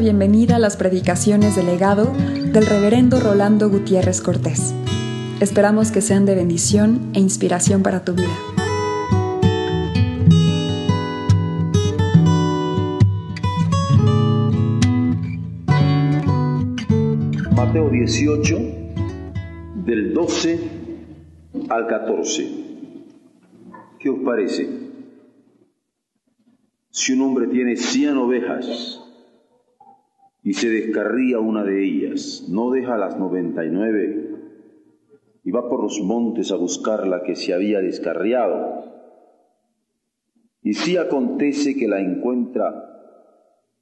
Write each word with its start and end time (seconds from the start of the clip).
bienvenida 0.00 0.56
a 0.56 0.58
las 0.58 0.78
predicaciones 0.78 1.56
del 1.56 1.66
legado 1.66 2.14
del 2.14 2.64
reverendo 2.64 3.20
Rolando 3.20 3.68
Gutiérrez 3.68 4.22
Cortés. 4.22 4.74
Esperamos 5.40 5.92
que 5.92 6.00
sean 6.00 6.24
de 6.24 6.34
bendición 6.34 7.10
e 7.12 7.20
inspiración 7.20 7.82
para 7.82 8.02
tu 8.02 8.14
vida. 8.14 8.34
Mateo 17.54 17.90
18, 17.90 18.58
del 19.84 20.14
12 20.14 20.60
al 21.68 21.86
14. 21.86 22.48
¿Qué 23.98 24.08
os 24.08 24.20
parece? 24.20 24.66
Si 26.88 27.12
un 27.12 27.20
hombre 27.20 27.48
tiene 27.48 27.76
100 27.76 28.16
ovejas 28.16 28.99
y 30.42 30.54
se 30.54 30.70
descarría 30.70 31.38
una 31.38 31.64
de 31.64 31.84
ellas, 31.84 32.46
no 32.48 32.70
deja 32.70 32.96
las 32.96 33.18
99 33.18 34.30
y 35.44 35.50
va 35.50 35.68
por 35.68 35.82
los 35.82 36.00
montes 36.00 36.50
a 36.52 36.56
buscar 36.56 37.06
la 37.06 37.22
que 37.22 37.36
se 37.36 37.52
había 37.52 37.80
descarriado. 37.80 38.84
Y 40.62 40.74
si 40.74 40.96
acontece 40.96 41.76
que 41.76 41.88
la 41.88 42.00
encuentra, 42.00 42.86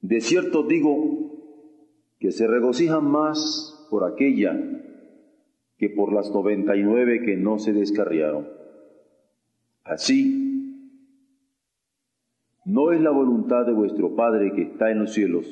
de 0.01 0.21
cierto 0.21 0.65
digo 0.65 2.17
que 2.19 2.33
se 2.33 2.47
regocijan 2.47 3.09
más 3.09 3.87
por 3.91 4.05
aquella 4.05 4.57
que 5.77 5.91
por 5.91 6.13
las 6.13 6.31
99 6.31 7.23
que 7.25 7.37
no 7.37 7.59
se 7.59 7.73
descarriaron. 7.73 8.49
Así, 9.85 10.45
no 12.65 12.93
es 12.93 13.01
la 13.01 13.11
voluntad 13.11 13.65
de 13.65 13.73
vuestro 13.73 14.17
Padre 14.17 14.53
que 14.55 14.63
está 14.63 14.91
en 14.91 15.01
los 15.01 15.15
cielos 15.15 15.47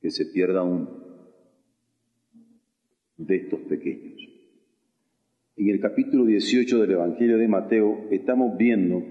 que 0.00 0.10
se 0.10 0.26
pierda 0.26 0.62
uno 0.62 0.88
de 3.16 3.36
estos 3.36 3.60
pequeños. 3.60 4.20
En 5.56 5.68
el 5.68 5.80
capítulo 5.80 6.24
18 6.24 6.80
del 6.80 6.92
Evangelio 6.92 7.36
de 7.36 7.48
Mateo 7.48 8.06
estamos 8.10 8.56
viendo 8.56 9.02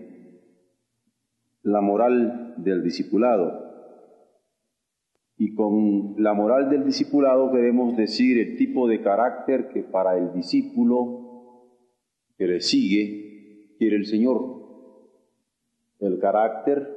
la 1.64 1.82
moral 1.82 2.54
del 2.58 2.84
discipulado. 2.84 3.66
Y 5.38 5.54
con 5.54 6.16
la 6.18 6.34
moral 6.34 6.70
del 6.70 6.86
discipulado 6.86 7.52
queremos 7.52 7.98
decir 7.98 8.40
el 8.40 8.58
tipo 8.58 8.88
de 8.88 9.02
carácter 9.02 9.70
que 9.70 9.84
para 9.84 10.18
el 10.18 10.32
discípulo 10.34 11.68
que 12.38 12.48
le 12.48 12.62
sigue 12.62 13.76
quiere 13.78 13.98
el 13.98 14.06
Señor. 14.06 14.56
El 16.00 16.20
carácter, 16.20 16.88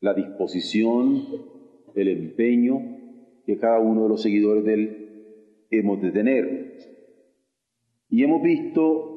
la 0.00 0.12
disposición, 0.12 1.24
el 1.94 2.08
empeño 2.08 2.80
que 3.46 3.58
cada 3.58 3.80
uno 3.80 4.04
de 4.04 4.08
los 4.08 4.22
seguidores 4.22 4.64
de 4.64 4.74
él 4.74 5.00
hemos 5.70 6.00
de 6.02 6.10
tener. 6.10 6.78
Y 8.08 8.24
hemos 8.24 8.42
visto 8.42 9.10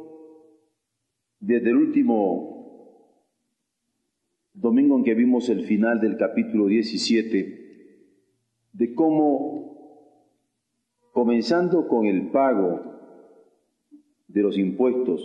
desde 1.39 1.69
el 1.69 1.77
último 1.77 2.53
domingo 4.53 4.97
en 4.97 5.03
que 5.03 5.13
vimos 5.13 5.49
el 5.49 5.63
final 5.65 5.99
del 5.99 6.15
capítulo 6.17 6.67
17, 6.67 7.63
de 8.71 8.95
cómo, 8.95 10.21
comenzando 11.11 11.87
con 11.87 12.05
el 12.05 12.29
pago 12.29 12.93
de 14.27 14.41
los 14.41 14.57
impuestos, 14.57 15.21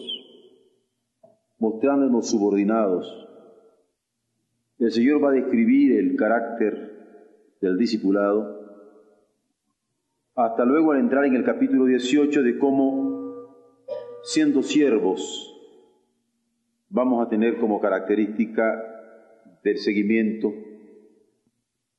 mostrándonos 1.59 2.31
subordinados, 2.31 3.29
el 4.79 4.93
Señor 4.93 5.23
va 5.23 5.31
a 5.31 5.35
describir 5.35 5.99
el 5.99 6.17
carácter 6.17 6.88
del 7.61 7.77
discipulado, 7.77 8.59
hasta 10.35 10.65
luego 10.65 10.93
al 10.93 11.01
entrar 11.01 11.25
en 11.25 11.35
el 11.35 11.45
capítulo 11.45 11.85
18 11.87 12.43
de 12.43 12.59
cómo, 12.59 13.57
siendo 14.23 14.63
siervos, 14.63 15.55
vamos 16.89 17.27
a 17.27 17.29
tener 17.29 17.59
como 17.59 17.81
característica 17.81 18.83
del 19.65 19.79
seguimiento 19.79 20.53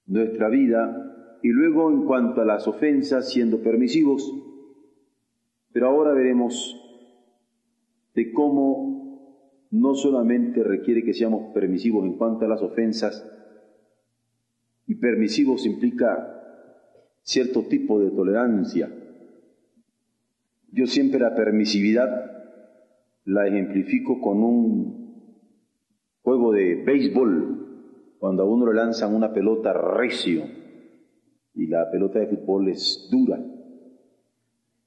nuestra 0.06 0.50
vida, 0.50 1.10
y 1.42 1.50
luego 1.50 1.90
en 1.92 2.06
cuanto 2.06 2.42
a 2.42 2.46
las 2.46 2.68
ofensas, 2.68 3.32
siendo 3.32 3.62
permisivos, 3.62 4.34
pero 5.72 5.88
ahora 5.88 6.14
veremos 6.14 6.76
de 8.16 8.32
cómo 8.34 9.68
no 9.72 9.94
solamente 9.94 10.64
requiere 10.64 11.04
que 11.04 11.14
seamos 11.14 11.54
permisivos 11.54 12.06
en 12.06 12.18
cuanto 12.18 12.46
a 12.46 12.48
las 12.48 12.62
ofensas, 12.62 13.24
y 14.90 14.96
permisivos 14.96 15.68
implica 15.68 16.36
cierto 17.22 17.62
tipo 17.66 18.00
de 18.00 18.10
tolerancia. 18.10 18.92
Yo 20.72 20.88
siempre 20.88 21.20
la 21.20 21.36
permisividad 21.36 22.10
la 23.26 23.48
ejemplifico 23.48 24.20
con 24.20 24.42
un 24.42 25.36
juego 26.24 26.54
de 26.54 26.84
béisbol, 26.84 28.16
cuando 28.18 28.42
a 28.42 28.46
uno 28.48 28.66
le 28.66 28.74
lanzan 28.74 29.14
una 29.14 29.32
pelota 29.32 29.74
recio 29.74 30.46
y 31.54 31.68
la 31.68 31.92
pelota 31.92 32.18
de 32.18 32.26
fútbol 32.26 32.70
es 32.70 33.10
dura. 33.12 33.40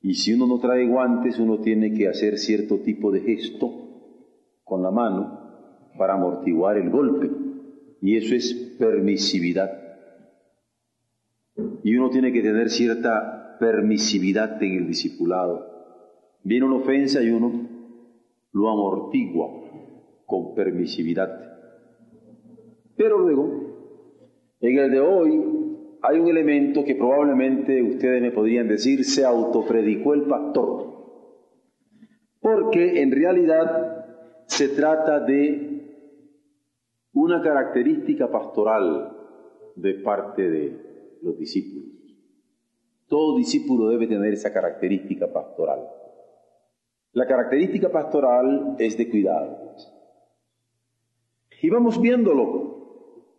Y 0.01 0.15
si 0.15 0.35
uno 0.35 0.49
no 0.49 0.59
trae 0.59 0.85
guantes, 0.89 1.39
uno 1.39 1.61
tiene 1.61 1.95
que 1.95 2.09
hacer 2.09 2.39
cierto 2.39 2.81
tipo 2.81 3.13
de 3.13 3.21
gesto 3.21 3.73
con 4.65 4.83
la 4.83 4.91
mano 4.91 5.39
para 5.97 6.15
amortiguar 6.15 6.77
el 6.77 6.91
golpe. 6.91 7.31
Y 8.01 8.17
eso 8.17 8.35
es 8.35 8.53
permisividad. 8.81 9.82
Y 11.83 11.97
uno 11.97 12.11
tiene 12.11 12.33
que 12.33 12.43
tener 12.43 12.71
cierta 12.71 13.57
permisividad 13.59 14.63
en 14.63 14.75
el 14.75 14.87
discipulado. 14.87 15.67
Viene 16.43 16.67
una 16.67 16.77
ofensa 16.77 17.23
y 17.23 17.31
uno 17.31 17.69
lo 18.53 18.69
amortigua 18.69 19.49
con 20.27 20.55
permisividad. 20.55 21.31
Pero 22.97 23.19
luego, 23.19 24.57
en 24.61 24.79
el 24.79 24.91
de 24.91 25.01
hoy, 25.01 25.45
hay 26.03 26.19
un 26.19 26.29
elemento 26.29 26.85
que 26.85 26.97
probablemente 26.97 27.83
ustedes 27.83 28.21
me 28.21 28.33
podrían 28.33 28.69
decir 28.69 29.05
se 29.05 29.25
autopredicó 29.25 30.15
el 30.15 30.23
pastor. 30.23 30.93
Porque 32.41 33.03
en 33.03 33.13
realidad 33.13 34.05
se 34.47 34.69
trata 34.69 35.21
de 35.21 35.73
una 37.13 37.41
característica 37.43 38.31
pastoral 38.31 39.17
de 39.77 39.95
parte 39.95 40.51
de 40.51 40.92
los 41.23 41.39
discípulos. 41.39 41.89
Todo 43.09 43.37
discípulo 43.37 43.89
debe 43.89 44.07
tener 44.07 44.33
esa 44.33 44.53
característica 44.53 45.33
pastoral. 45.33 45.87
La 47.13 47.27
característica 47.27 47.91
pastoral 47.91 48.77
es 48.79 48.97
de 48.97 49.11
cuidado. 49.11 49.75
Y 51.61 51.71
vamos 51.71 52.01
viéndolo. 52.01 52.73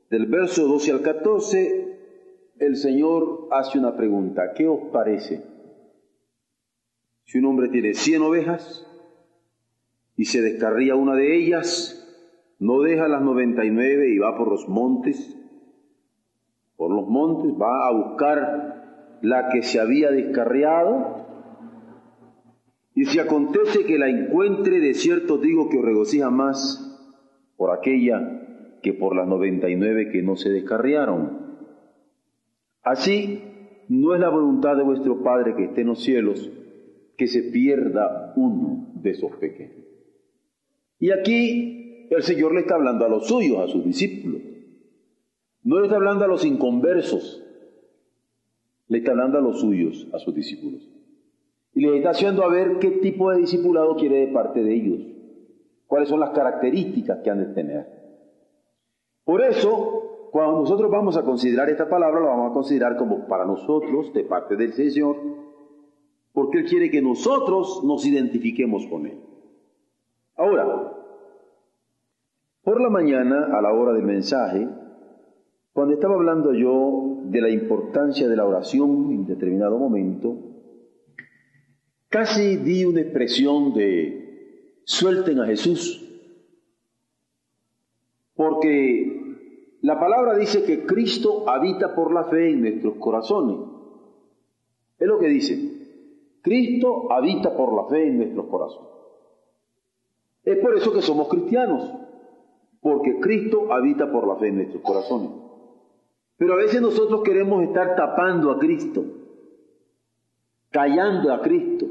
Del 0.09 0.27
verso 0.27 0.67
12 0.67 0.91
al 0.91 1.01
14, 1.01 1.97
el 2.59 2.75
Señor 2.75 3.47
hace 3.51 3.79
una 3.79 3.97
pregunta. 3.97 4.53
¿Qué 4.53 4.67
os 4.67 4.91
parece? 4.91 5.43
Si 7.25 7.39
un 7.39 7.45
hombre 7.45 7.69
tiene 7.69 7.95
100 7.95 8.21
ovejas 8.21 8.87
y 10.15 10.25
se 10.25 10.41
descarría 10.41 10.95
una 10.95 11.15
de 11.15 11.35
ellas, 11.35 11.99
no 12.59 12.81
deja 12.81 13.07
las 13.07 13.23
99 13.23 14.13
y 14.13 14.19
va 14.19 14.37
por 14.37 14.49
los 14.49 14.69
montes 14.69 15.35
por 16.83 16.93
los 16.93 17.07
montes, 17.07 17.53
va 17.53 17.87
a 17.87 17.93
buscar 17.93 19.19
la 19.21 19.47
que 19.47 19.63
se 19.63 19.79
había 19.79 20.11
descarriado. 20.11 21.25
Y 22.93 23.05
si 23.05 23.19
acontece 23.19 23.85
que 23.85 23.97
la 23.97 24.09
encuentre, 24.09 24.81
de 24.81 24.93
cierto 24.93 25.37
digo 25.37 25.69
que 25.69 25.77
os 25.77 25.85
regocija 25.85 26.29
más 26.29 27.09
por 27.55 27.71
aquella 27.71 28.79
que 28.81 28.91
por 28.91 29.15
las 29.15 29.29
99 29.29 30.09
que 30.11 30.21
no 30.23 30.35
se 30.35 30.49
descarriaron. 30.49 31.55
Así, 32.83 33.41
no 33.87 34.13
es 34.13 34.19
la 34.19 34.27
voluntad 34.27 34.75
de 34.75 34.83
vuestro 34.83 35.23
Padre 35.23 35.55
que 35.55 35.63
esté 35.63 35.81
en 35.81 35.87
los 35.87 36.03
cielos 36.03 36.51
que 37.15 37.27
se 37.27 37.43
pierda 37.43 38.33
uno 38.35 38.91
de 38.95 39.11
esos 39.11 39.31
pequeños. 39.37 39.85
Y 40.99 41.11
aquí 41.11 42.07
el 42.09 42.23
Señor 42.23 42.53
le 42.53 42.61
está 42.61 42.75
hablando 42.75 43.05
a 43.05 43.09
los 43.09 43.25
suyos, 43.25 43.59
a 43.59 43.71
sus 43.71 43.85
discípulos. 43.85 44.52
No 45.63 45.79
le 45.79 45.85
está 45.85 45.95
hablando 45.95 46.25
a 46.25 46.27
los 46.27 46.45
inconversos, 46.45 47.43
le 48.87 48.97
está 48.97 49.11
hablando 49.11 49.37
a 49.37 49.41
los 49.41 49.61
suyos, 49.61 50.07
a 50.13 50.19
sus 50.19 50.35
discípulos. 50.35 50.89
Y 51.73 51.81
le 51.81 51.97
está 51.97 52.11
haciendo 52.11 52.43
a 52.43 52.49
ver 52.49 52.79
qué 52.79 52.91
tipo 52.91 53.31
de 53.31 53.39
discipulado 53.39 53.95
quiere 53.95 54.27
de 54.27 54.33
parte 54.33 54.61
de 54.61 54.75
ellos, 54.75 55.01
cuáles 55.87 56.09
son 56.09 56.19
las 56.19 56.31
características 56.31 57.19
que 57.23 57.29
han 57.29 57.39
de 57.39 57.53
tener. 57.53 57.87
Por 59.23 59.41
eso, 59.41 60.29
cuando 60.31 60.59
nosotros 60.59 60.91
vamos 60.91 61.15
a 61.15 61.23
considerar 61.23 61.69
esta 61.69 61.89
palabra, 61.89 62.19
la 62.19 62.27
vamos 62.27 62.51
a 62.51 62.53
considerar 62.53 62.97
como 62.97 63.25
para 63.27 63.45
nosotros, 63.45 64.13
de 64.13 64.25
parte 64.25 64.57
del 64.57 64.73
Señor, 64.73 65.15
porque 66.33 66.59
Él 66.59 66.65
quiere 66.65 66.91
que 66.91 67.01
nosotros 67.01 67.83
nos 67.85 68.05
identifiquemos 68.05 68.85
con 68.87 69.05
Él. 69.05 69.17
Ahora, 70.35 70.91
por 72.63 72.81
la 72.81 72.89
mañana, 72.89 73.57
a 73.57 73.61
la 73.61 73.71
hora 73.73 73.93
del 73.93 74.03
mensaje, 74.03 74.67
Cuando 75.73 75.95
estaba 75.95 76.13
hablando 76.13 76.53
yo 76.53 77.23
de 77.25 77.41
la 77.41 77.49
importancia 77.49 78.27
de 78.27 78.35
la 78.35 78.45
oración 78.45 79.11
en 79.11 79.25
determinado 79.25 79.79
momento, 79.79 80.37
casi 82.09 82.57
di 82.57 82.85
una 82.85 83.01
expresión 83.01 83.73
de 83.73 84.81
suelten 84.83 85.39
a 85.39 85.47
Jesús, 85.47 85.99
porque 88.35 89.79
la 89.81 89.99
palabra 89.99 90.37
dice 90.37 90.63
que 90.63 90.85
Cristo 90.85 91.49
habita 91.49 91.95
por 91.95 92.13
la 92.13 92.25
fe 92.25 92.51
en 92.51 92.61
nuestros 92.61 92.95
corazones. 92.97 93.57
Es 94.99 95.07
lo 95.07 95.17
que 95.17 95.27
dice. 95.27 95.59
Cristo 96.43 97.11
habita 97.11 97.55
por 97.57 97.73
la 97.73 97.85
fe 97.89 98.07
en 98.07 98.17
nuestros 98.17 98.45
corazones. 98.45 98.89
Es 100.43 100.57
por 100.59 100.77
eso 100.77 100.93
que 100.93 101.01
somos 101.01 101.29
cristianos, 101.29 101.91
porque 102.79 103.19
Cristo 103.19 103.73
habita 103.73 104.11
por 104.11 104.27
la 104.27 104.35
fe 104.35 104.49
en 104.49 104.57
nuestros 104.57 104.83
corazones. 104.83 105.42
Pero 106.43 106.55
a 106.55 106.57
veces 106.57 106.81
nosotros 106.81 107.21
queremos 107.23 107.63
estar 107.63 107.95
tapando 107.95 108.51
a 108.51 108.59
Cristo, 108.59 109.01
callando 110.71 111.31
a 111.31 111.41
Cristo, 111.41 111.85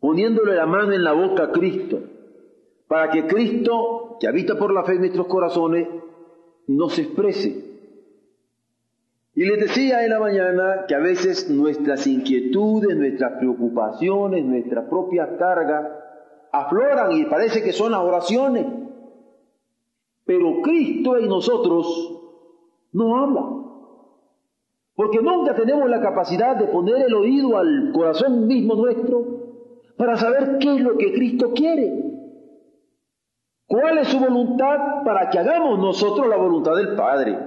poniéndole 0.00 0.54
la 0.54 0.64
mano 0.64 0.94
en 0.94 1.04
la 1.04 1.12
boca 1.12 1.42
a 1.42 1.52
Cristo, 1.52 2.00
para 2.88 3.10
que 3.10 3.26
Cristo, 3.26 4.16
que 4.18 4.26
habita 4.26 4.56
por 4.56 4.72
la 4.72 4.84
fe 4.84 4.94
en 4.94 5.00
nuestros 5.00 5.26
corazones, 5.26 5.86
nos 6.66 6.98
exprese. 6.98 7.62
Y 9.34 9.44
les 9.44 9.60
decía 9.60 10.02
en 10.02 10.08
la 10.08 10.20
mañana 10.20 10.86
que 10.88 10.94
a 10.94 11.00
veces 11.00 11.50
nuestras 11.50 12.06
inquietudes, 12.06 12.96
nuestras 12.96 13.32
preocupaciones, 13.32 14.46
nuestra 14.46 14.88
propia 14.88 15.36
carga 15.36 16.46
afloran 16.50 17.12
y 17.12 17.26
parece 17.26 17.62
que 17.62 17.74
son 17.74 17.92
las 17.92 18.00
oraciones. 18.00 18.64
Pero 20.24 20.62
Cristo 20.62 21.18
en 21.18 21.28
nosotros 21.28 22.13
no 22.94 23.16
habla. 23.16 23.42
Porque 24.94 25.20
nunca 25.20 25.54
tenemos 25.54 25.90
la 25.90 26.00
capacidad 26.00 26.56
de 26.56 26.68
poner 26.68 27.04
el 27.04 27.14
oído 27.14 27.58
al 27.58 27.90
corazón 27.92 28.46
mismo 28.46 28.76
nuestro 28.76 29.24
para 29.96 30.16
saber 30.16 30.58
qué 30.58 30.76
es 30.76 30.80
lo 30.80 30.96
que 30.96 31.12
Cristo 31.12 31.52
quiere. 31.52 31.92
¿Cuál 33.66 33.98
es 33.98 34.08
su 34.08 34.20
voluntad 34.20 35.02
para 35.04 35.28
que 35.30 35.38
hagamos 35.38 35.78
nosotros 35.78 36.28
la 36.28 36.36
voluntad 36.36 36.76
del 36.76 36.94
Padre? 36.94 37.38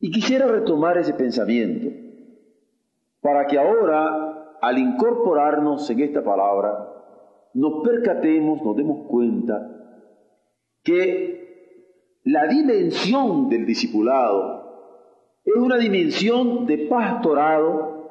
Y 0.00 0.10
quisiera 0.10 0.46
retomar 0.46 0.98
ese 0.98 1.14
pensamiento 1.14 1.88
para 3.20 3.46
que 3.46 3.58
ahora, 3.58 4.56
al 4.60 4.78
incorporarnos 4.78 5.88
en 5.90 6.00
esta 6.00 6.24
palabra, 6.24 6.92
nos 7.54 7.84
percatemos, 7.84 8.62
nos 8.62 8.76
demos 8.76 9.06
cuenta 9.08 9.70
que 10.82 11.45
la 12.26 12.48
dimensión 12.48 13.48
del 13.48 13.64
discipulado 13.66 14.64
es 15.44 15.54
una 15.54 15.76
dimensión 15.76 16.66
de 16.66 16.78
pastorado, 16.88 18.10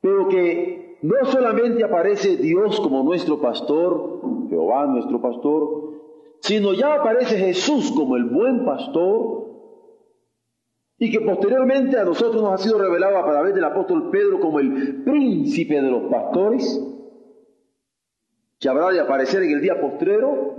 pero 0.00 0.26
que 0.26 0.98
no 1.02 1.14
solamente 1.26 1.84
aparece 1.84 2.38
Dios 2.38 2.80
como 2.80 3.04
nuestro 3.04 3.40
pastor, 3.40 4.20
Jehová 4.50 4.86
nuestro 4.86 5.22
pastor, 5.22 5.92
sino 6.40 6.72
ya 6.72 6.94
aparece 6.94 7.38
Jesús 7.38 7.92
como 7.92 8.16
el 8.16 8.24
buen 8.24 8.64
pastor, 8.64 9.46
y 10.98 11.12
que 11.12 11.20
posteriormente 11.20 12.00
a 12.00 12.04
nosotros 12.04 12.42
nos 12.42 12.52
ha 12.52 12.58
sido 12.58 12.78
revelado 12.78 13.16
a 13.16 13.30
través 13.30 13.54
del 13.54 13.62
apóstol 13.62 14.10
Pedro 14.10 14.40
como 14.40 14.58
el 14.58 15.04
príncipe 15.04 15.80
de 15.80 15.90
los 15.90 16.10
pastores, 16.10 16.84
que 18.58 18.68
habrá 18.68 18.88
de 18.90 18.98
aparecer 18.98 19.44
en 19.44 19.52
el 19.52 19.60
día 19.60 19.80
postrero, 19.80 20.55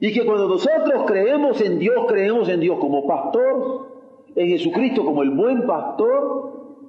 y 0.00 0.12
que 0.12 0.24
cuando 0.24 0.48
nosotros 0.48 1.04
creemos 1.06 1.60
en 1.60 1.78
Dios, 1.78 2.06
creemos 2.08 2.48
en 2.48 2.60
Dios 2.60 2.78
como 2.80 3.06
pastor, 3.06 3.86
en 4.34 4.48
Jesucristo 4.48 5.04
como 5.04 5.22
el 5.22 5.30
buen 5.30 5.66
pastor, 5.66 6.80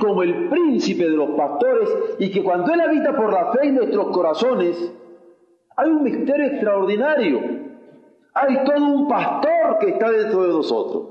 como 0.00 0.24
el 0.24 0.48
príncipe 0.48 1.04
de 1.04 1.16
los 1.16 1.30
pastores, 1.30 1.88
y 2.18 2.30
que 2.32 2.42
cuando 2.42 2.74
Él 2.74 2.80
habita 2.80 3.16
por 3.16 3.32
la 3.32 3.52
fe 3.52 3.68
en 3.68 3.76
nuestros 3.76 4.08
corazones, 4.08 4.92
hay 5.76 5.90
un 5.90 6.02
misterio 6.02 6.46
extraordinario. 6.46 7.40
Hay 8.34 8.64
todo 8.64 8.86
un 8.86 9.08
pastor 9.08 9.78
que 9.78 9.90
está 9.90 10.10
dentro 10.10 10.42
de 10.42 10.48
nosotros. 10.48 11.08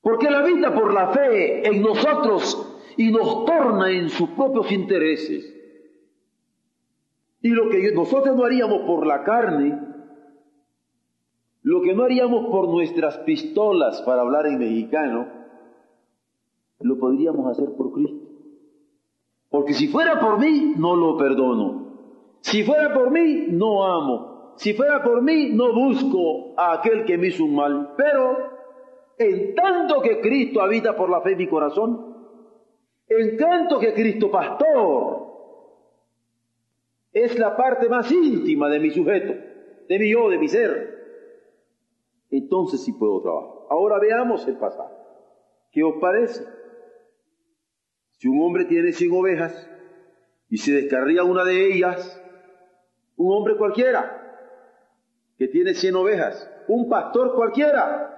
Porque 0.00 0.28
Él 0.28 0.34
habita 0.34 0.74
por 0.74 0.94
la 0.94 1.08
fe 1.08 1.68
en 1.68 1.82
nosotros 1.82 2.80
y 2.96 3.10
nos 3.10 3.44
torna 3.44 3.90
en 3.90 4.08
sus 4.08 4.30
propios 4.30 4.72
intereses. 4.72 5.61
Y 7.42 7.48
lo 7.48 7.68
que 7.68 7.92
nosotros 7.92 8.36
no 8.36 8.44
haríamos 8.44 8.82
por 8.82 9.04
la 9.04 9.24
carne, 9.24 9.78
lo 11.62 11.82
que 11.82 11.92
no 11.94 12.04
haríamos 12.04 12.46
por 12.46 12.68
nuestras 12.68 13.18
pistolas, 13.18 14.00
para 14.02 14.22
hablar 14.22 14.46
en 14.46 14.58
mexicano, 14.58 15.26
lo 16.78 16.98
podríamos 16.98 17.46
hacer 17.50 17.74
por 17.76 17.92
Cristo. 17.92 18.28
Porque 19.50 19.74
si 19.74 19.88
fuera 19.88 20.20
por 20.20 20.38
mí, 20.38 20.74
no 20.76 20.96
lo 20.96 21.16
perdono. 21.16 21.82
Si 22.40 22.62
fuera 22.62 22.94
por 22.94 23.10
mí, 23.10 23.46
no 23.50 23.84
amo. 23.84 24.54
Si 24.56 24.74
fuera 24.74 25.02
por 25.02 25.22
mí, 25.22 25.50
no 25.52 25.72
busco 25.72 26.54
a 26.56 26.74
aquel 26.74 27.04
que 27.04 27.18
me 27.18 27.28
hizo 27.28 27.44
un 27.44 27.56
mal. 27.56 27.94
Pero, 27.96 28.36
en 29.18 29.54
tanto 29.54 30.00
que 30.00 30.20
Cristo 30.20 30.60
habita 30.60 30.96
por 30.96 31.10
la 31.10 31.20
fe 31.20 31.32
en 31.32 31.38
mi 31.38 31.48
corazón, 31.48 32.16
en 33.08 33.36
tanto 33.36 33.78
que 33.78 33.92
Cristo 33.92 34.30
pastor 34.30 35.21
es 37.12 37.38
la 37.38 37.56
parte 37.56 37.88
más 37.88 38.10
íntima 38.10 38.68
de 38.68 38.80
mi 38.80 38.90
sujeto, 38.90 39.34
de 39.88 39.98
mi 39.98 40.10
yo, 40.10 40.30
de 40.30 40.38
mi 40.38 40.48
ser. 40.48 40.92
Entonces 42.30 42.82
sí 42.82 42.92
puedo 42.92 43.20
trabajar. 43.20 43.50
Ahora 43.70 43.98
veamos 43.98 44.46
el 44.48 44.56
pasaje. 44.56 44.94
¿Qué 45.70 45.82
os 45.82 45.94
parece? 46.00 46.44
Si 48.18 48.28
un 48.28 48.42
hombre 48.42 48.64
tiene 48.64 48.92
100 48.92 49.12
ovejas 49.12 49.68
y 50.48 50.58
se 50.58 50.72
descarría 50.72 51.24
una 51.24 51.44
de 51.44 51.74
ellas, 51.74 52.22
un 53.16 53.34
hombre 53.34 53.56
cualquiera 53.56 54.18
que 55.36 55.48
tiene 55.48 55.74
100 55.74 55.96
ovejas, 55.96 56.50
un 56.68 56.88
pastor 56.88 57.34
cualquiera 57.34 58.08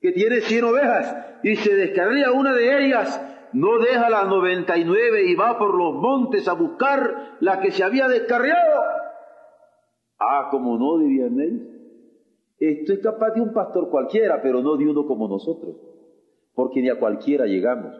que 0.00 0.12
tiene 0.12 0.40
100 0.40 0.64
ovejas 0.64 1.16
y 1.42 1.56
se 1.56 1.74
descarría 1.74 2.30
una 2.32 2.54
de 2.54 2.86
ellas, 2.86 3.20
no 3.54 3.78
deja 3.78 4.10
las 4.10 4.26
99 4.26 5.26
y 5.26 5.36
va 5.36 5.56
por 5.58 5.74
los 5.74 5.94
montes 5.94 6.48
a 6.48 6.54
buscar 6.54 7.36
la 7.38 7.60
que 7.60 7.70
se 7.70 7.84
había 7.84 8.08
descarriado. 8.08 8.82
Ah, 10.18 10.48
como 10.50 10.76
no, 10.76 10.98
dirían 10.98 11.40
ellos. 11.40 11.68
Esto 12.58 12.92
es 12.92 12.98
capaz 12.98 13.30
de 13.30 13.40
un 13.40 13.52
pastor 13.52 13.90
cualquiera, 13.90 14.42
pero 14.42 14.60
no 14.60 14.76
de 14.76 14.88
uno 14.88 15.06
como 15.06 15.28
nosotros, 15.28 15.76
porque 16.54 16.82
ni 16.82 16.88
a 16.88 16.98
cualquiera 16.98 17.46
llegamos. 17.46 17.94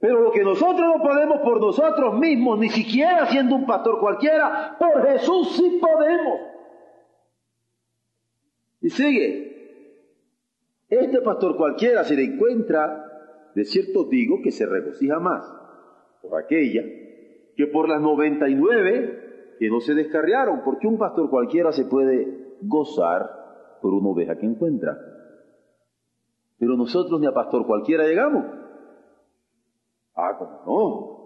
Pero 0.00 0.20
lo 0.20 0.32
que 0.32 0.42
nosotros 0.42 0.80
no 0.80 1.00
podemos 1.00 1.42
por 1.42 1.60
nosotros 1.60 2.18
mismos, 2.18 2.58
ni 2.58 2.70
siquiera 2.70 3.26
siendo 3.26 3.54
un 3.54 3.66
pastor 3.66 4.00
cualquiera, 4.00 4.76
por 4.80 5.06
Jesús 5.06 5.54
sí 5.56 5.80
podemos. 5.80 6.40
Y 8.80 8.90
sigue. 8.90 9.52
Este 10.88 11.20
pastor 11.20 11.56
cualquiera 11.56 12.02
se 12.02 12.16
le 12.16 12.24
encuentra 12.24 13.11
de 13.54 13.64
cierto 13.64 14.04
digo 14.04 14.40
que 14.42 14.50
se 14.50 14.66
regocija 14.66 15.18
más 15.18 15.44
por 16.22 16.40
aquella 16.40 16.82
que 17.56 17.66
por 17.66 17.88
las 17.88 18.00
99 18.00 19.56
que 19.58 19.68
no 19.68 19.80
se 19.80 19.94
descarriaron, 19.94 20.62
porque 20.64 20.86
un 20.86 20.98
pastor 20.98 21.30
cualquiera 21.30 21.72
se 21.72 21.84
puede 21.84 22.56
gozar 22.62 23.78
por 23.80 23.94
una 23.94 24.08
oveja 24.08 24.36
que 24.36 24.46
encuentra. 24.46 24.98
Pero 26.58 26.76
nosotros 26.76 27.20
ni 27.20 27.26
a 27.26 27.34
pastor 27.34 27.66
cualquiera 27.66 28.04
llegamos. 28.04 28.44
Ah, 30.14 30.36
como 30.38 30.62
no. 30.66 31.22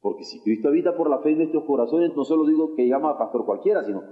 Porque 0.00 0.24
si 0.24 0.40
Cristo 0.42 0.68
habita 0.68 0.96
por 0.96 1.10
la 1.10 1.18
fe 1.18 1.30
en 1.30 1.38
nuestros 1.38 1.64
corazones, 1.64 2.14
no 2.16 2.24
solo 2.24 2.46
digo 2.46 2.74
que 2.74 2.84
llegamos 2.84 3.14
a 3.14 3.18
pastor 3.18 3.44
cualquiera, 3.44 3.84
sino 3.84 4.02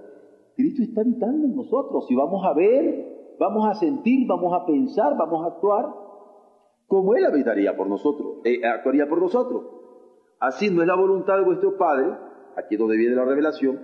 Cristo 0.54 0.83
está 0.83 1.00
habitando 1.00 1.47
en 1.47 1.57
nosotros 1.57 2.11
y 2.11 2.14
vamos 2.14 2.45
a 2.45 2.52
ver, 2.52 3.37
vamos 3.38 3.68
a 3.68 3.75
sentir, 3.75 4.26
vamos 4.26 4.52
a 4.52 4.66
pensar, 4.66 5.16
vamos 5.16 5.45
a 5.45 5.54
actuar 5.54 6.07
como 6.88 7.14
Él 7.14 7.25
habitaría 7.26 7.76
por 7.76 7.87
nosotros, 7.87 8.38
eh, 8.45 8.66
actuaría 8.66 9.09
por 9.09 9.21
nosotros. 9.21 9.62
Así 10.40 10.71
no 10.71 10.80
es 10.80 10.88
la 10.88 10.97
voluntad 10.97 11.37
de 11.37 11.45
vuestro 11.45 11.76
Padre, 11.76 12.16
aquí 12.57 12.75
es 12.75 12.78
donde 12.78 12.97
viene 12.97 13.14
la 13.14 13.26
revelación, 13.26 13.78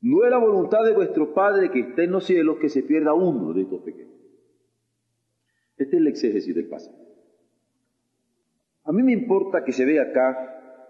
no 0.00 0.24
es 0.24 0.30
la 0.30 0.38
voluntad 0.38 0.82
de 0.82 0.94
vuestro 0.94 1.34
Padre 1.34 1.70
que 1.70 1.80
esté 1.80 2.04
en 2.04 2.12
los 2.12 2.24
cielos 2.24 2.56
que 2.58 2.70
se 2.70 2.82
pierda 2.82 3.12
uno 3.12 3.52
de 3.52 3.62
estos 3.62 3.82
pequeños. 3.82 4.14
Este 5.76 5.96
es 5.96 6.00
el 6.00 6.06
exégesis 6.06 6.54
del 6.54 6.68
pasaje. 6.68 6.96
A 8.84 8.92
mí 8.92 9.02
me 9.02 9.12
importa 9.12 9.62
que 9.62 9.72
se 9.72 9.84
vea 9.84 10.04
acá 10.04 10.88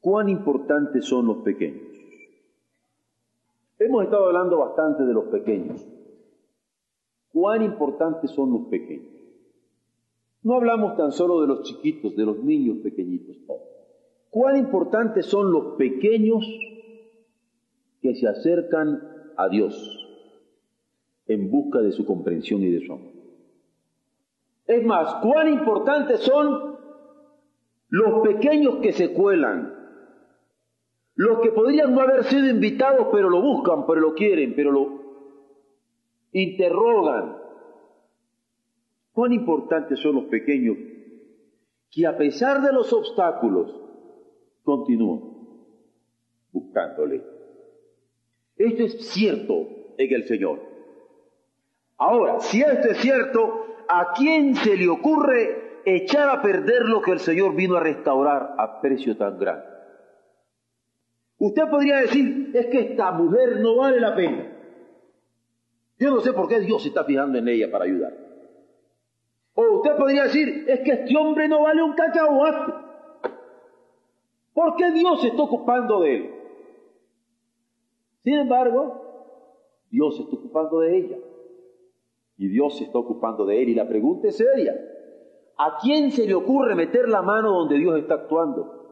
cuán 0.00 0.30
importantes 0.30 1.04
son 1.04 1.26
los 1.26 1.38
pequeños. 1.38 1.82
Hemos 3.78 4.04
estado 4.04 4.26
hablando 4.26 4.58
bastante 4.58 5.02
de 5.02 5.12
los 5.12 5.24
pequeños. 5.26 5.86
¿Cuán 7.32 7.62
importantes 7.62 8.30
son 8.30 8.52
los 8.52 8.68
pequeños? 8.68 9.13
No 10.44 10.54
hablamos 10.54 10.96
tan 10.96 11.10
solo 11.10 11.40
de 11.40 11.48
los 11.48 11.62
chiquitos, 11.62 12.14
de 12.14 12.24
los 12.24 12.38
niños 12.38 12.78
pequeñitos. 12.82 13.36
¿Cuán 14.30 14.56
importantes 14.56 15.26
son 15.26 15.50
los 15.50 15.76
pequeños 15.76 16.44
que 18.00 18.14
se 18.14 18.28
acercan 18.28 19.00
a 19.36 19.48
Dios 19.48 20.04
en 21.26 21.50
busca 21.50 21.80
de 21.80 21.92
su 21.92 22.04
comprensión 22.04 22.62
y 22.62 22.70
de 22.70 22.86
su 22.86 22.92
amor. 22.92 23.12
Es 24.66 24.84
más, 24.84 25.14
cuán 25.22 25.48
importantes 25.48 26.20
son 26.20 26.76
los 27.88 28.22
pequeños 28.26 28.76
que 28.82 28.92
se 28.92 29.12
cuelan, 29.12 29.74
los 31.14 31.40
que 31.40 31.50
podrían 31.50 31.94
no 31.94 32.00
haber 32.00 32.24
sido 32.24 32.48
invitados, 32.48 33.08
pero 33.12 33.30
lo 33.30 33.40
buscan, 33.40 33.86
pero 33.86 34.00
lo 34.00 34.14
quieren, 34.14 34.54
pero 34.54 34.72
lo 34.72 35.00
interrogan. 36.32 37.36
Cuán 39.14 39.32
importantes 39.32 40.00
son 40.00 40.16
los 40.16 40.24
pequeños 40.24 40.76
que 41.88 42.04
a 42.04 42.18
pesar 42.18 42.60
de 42.60 42.72
los 42.72 42.92
obstáculos 42.92 43.72
continúan 44.64 45.20
buscándole. 46.50 47.22
Esto 48.56 48.82
es 48.82 49.08
cierto 49.12 49.68
en 49.96 50.14
el 50.14 50.24
Señor. 50.24 50.60
Ahora, 51.96 52.40
si 52.40 52.60
esto 52.60 52.88
es 52.88 52.98
cierto, 52.98 53.66
¿a 53.88 54.12
quién 54.16 54.56
se 54.56 54.76
le 54.76 54.88
ocurre 54.88 55.80
echar 55.84 56.28
a 56.28 56.42
perder 56.42 56.82
lo 56.86 57.00
que 57.00 57.12
el 57.12 57.20
Señor 57.20 57.54
vino 57.54 57.76
a 57.76 57.80
restaurar 57.80 58.56
a 58.58 58.80
precio 58.80 59.16
tan 59.16 59.38
grande? 59.38 59.66
Usted 61.38 61.68
podría 61.70 61.98
decir, 61.98 62.50
es 62.52 62.66
que 62.66 62.80
esta 62.80 63.12
mujer 63.12 63.60
no 63.60 63.76
vale 63.76 64.00
la 64.00 64.16
pena. 64.16 64.50
Yo 66.00 66.10
no 66.10 66.20
sé 66.20 66.32
por 66.32 66.48
qué 66.48 66.58
Dios 66.58 66.82
se 66.82 66.88
está 66.88 67.04
fijando 67.04 67.38
en 67.38 67.46
ella 67.46 67.70
para 67.70 67.84
ayudar. 67.84 68.23
O 69.54 69.62
usted 69.76 69.96
podría 69.96 70.24
decir, 70.24 70.64
es 70.68 70.80
que 70.80 70.92
este 70.92 71.16
hombre 71.16 71.48
no 71.48 71.62
vale 71.62 71.82
un 71.82 71.92
cacahuate. 71.92 72.72
¿Por 74.52 74.76
qué 74.76 74.90
Dios 74.92 75.20
se 75.20 75.28
está 75.28 75.42
ocupando 75.42 76.00
de 76.00 76.14
él? 76.16 76.34
Sin 78.22 78.34
embargo, 78.34 79.04
Dios 79.90 80.16
se 80.16 80.22
está 80.22 80.36
ocupando 80.36 80.80
de 80.80 80.96
ella. 80.96 81.16
Y 82.36 82.48
Dios 82.48 82.78
se 82.78 82.84
está 82.84 82.98
ocupando 82.98 83.46
de 83.46 83.62
él. 83.62 83.68
Y 83.68 83.74
la 83.74 83.88
pregunta 83.88 84.28
es 84.28 84.36
seria. 84.36 84.74
¿A 85.56 85.78
quién 85.80 86.10
se 86.10 86.26
le 86.26 86.34
ocurre 86.34 86.74
meter 86.74 87.08
la 87.08 87.22
mano 87.22 87.52
donde 87.52 87.78
Dios 87.78 87.96
está 87.98 88.14
actuando? 88.14 88.84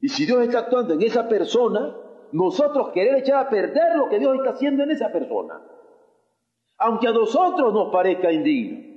Y 0.00 0.08
si 0.08 0.26
Dios 0.26 0.42
está 0.42 0.60
actuando 0.60 0.94
en 0.94 1.02
esa 1.02 1.28
persona, 1.28 1.96
nosotros 2.32 2.90
querer 2.90 3.16
echar 3.16 3.46
a 3.46 3.50
perder 3.50 3.96
lo 3.96 4.08
que 4.08 4.18
Dios 4.20 4.36
está 4.36 4.50
haciendo 4.50 4.84
en 4.84 4.92
esa 4.92 5.10
persona. 5.10 5.60
Aunque 6.78 7.08
a 7.08 7.12
nosotros 7.12 7.74
nos 7.74 7.92
parezca 7.92 8.32
indigno. 8.32 8.89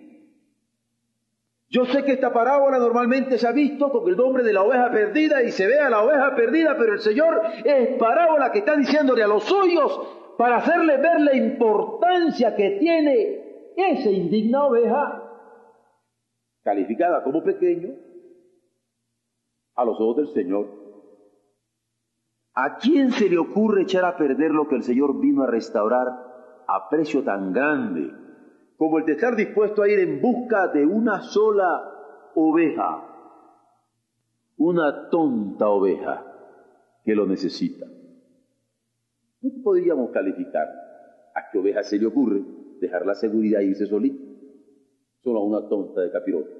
Yo 1.73 1.85
sé 1.85 2.05
que 2.05 2.11
esta 2.11 2.31
parábola 2.31 2.77
normalmente 2.77 3.39
se 3.39 3.47
ha 3.47 3.51
visto 3.51 3.91
con 3.91 4.07
el 4.07 4.15
nombre 4.15 4.43
de 4.43 4.53
la 4.53 4.61
oveja 4.61 4.91
perdida 4.91 5.41
y 5.41 5.49
se 5.49 5.65
ve 5.65 5.79
a 5.79 5.89
la 5.89 6.03
oveja 6.03 6.35
perdida, 6.35 6.75
pero 6.77 6.93
el 6.93 6.99
Señor 6.99 7.41
es 7.65 7.97
parábola 7.97 8.51
que 8.51 8.59
está 8.59 8.75
diciéndole 8.75 9.23
a 9.23 9.27
los 9.27 9.43
suyos 9.43 10.35
para 10.37 10.57
hacerle 10.57 10.97
ver 10.97 11.21
la 11.21 11.35
importancia 11.35 12.55
que 12.55 12.77
tiene 12.79 13.73
esa 13.75 14.07
indigna 14.11 14.65
oveja, 14.65 15.23
calificada 16.61 17.23
como 17.23 17.43
pequeño, 17.43 17.95
a 19.73 19.83
los 19.83 19.99
ojos 19.99 20.17
del 20.17 20.27
Señor. 20.27 20.67
¿A 22.53 22.77
quién 22.77 23.09
se 23.09 23.27
le 23.27 23.39
ocurre 23.39 23.81
echar 23.81 24.05
a 24.05 24.15
perder 24.15 24.51
lo 24.51 24.67
que 24.67 24.75
el 24.75 24.83
Señor 24.83 25.19
vino 25.19 25.41
a 25.41 25.47
restaurar 25.47 26.07
a 26.67 26.89
precio 26.89 27.23
tan 27.23 27.51
grande 27.51 28.22
como 28.83 28.97
el 28.97 29.05
de 29.05 29.13
estar 29.13 29.33
dispuesto 29.33 29.81
a 29.81 29.87
ir 29.87 29.97
en 29.99 30.19
busca 30.19 30.67
de 30.67 30.85
una 30.85 31.21
sola 31.21 32.29
oveja, 32.35 33.07
una 34.57 35.09
tonta 35.09 35.69
oveja 35.69 36.25
que 37.05 37.15
lo 37.15 37.25
necesita? 37.25 37.85
¿No 39.39 39.63
podríamos 39.63 40.11
calificar 40.11 40.67
a 41.33 41.49
qué 41.49 41.59
oveja 41.59 41.81
se 41.83 41.97
le 41.97 42.07
ocurre 42.07 42.41
dejar 42.81 43.05
la 43.05 43.15
seguridad 43.15 43.61
e 43.61 43.67
irse 43.67 43.85
solito? 43.85 44.21
Solo 45.21 45.39
a 45.39 45.45
una 45.45 45.69
tonta 45.69 46.01
de 46.01 46.11
capirote. 46.11 46.51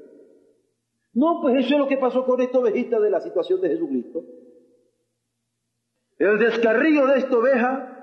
No, 1.15 1.42
pues 1.42 1.58
eso 1.58 1.74
es 1.74 1.80
lo 1.82 1.89
que 1.89 1.98
pasó 1.98 2.25
con 2.25 2.39
esta 2.39 2.60
ovejita 2.60 3.01
de 3.01 3.10
la 3.10 3.20
situación 3.20 3.60
de 3.60 3.68
Jesucristo. 3.68 4.24
El 6.20 6.39
descarrío 6.39 7.06
de 7.06 7.18
esta 7.18 7.38
oveja 7.38 8.03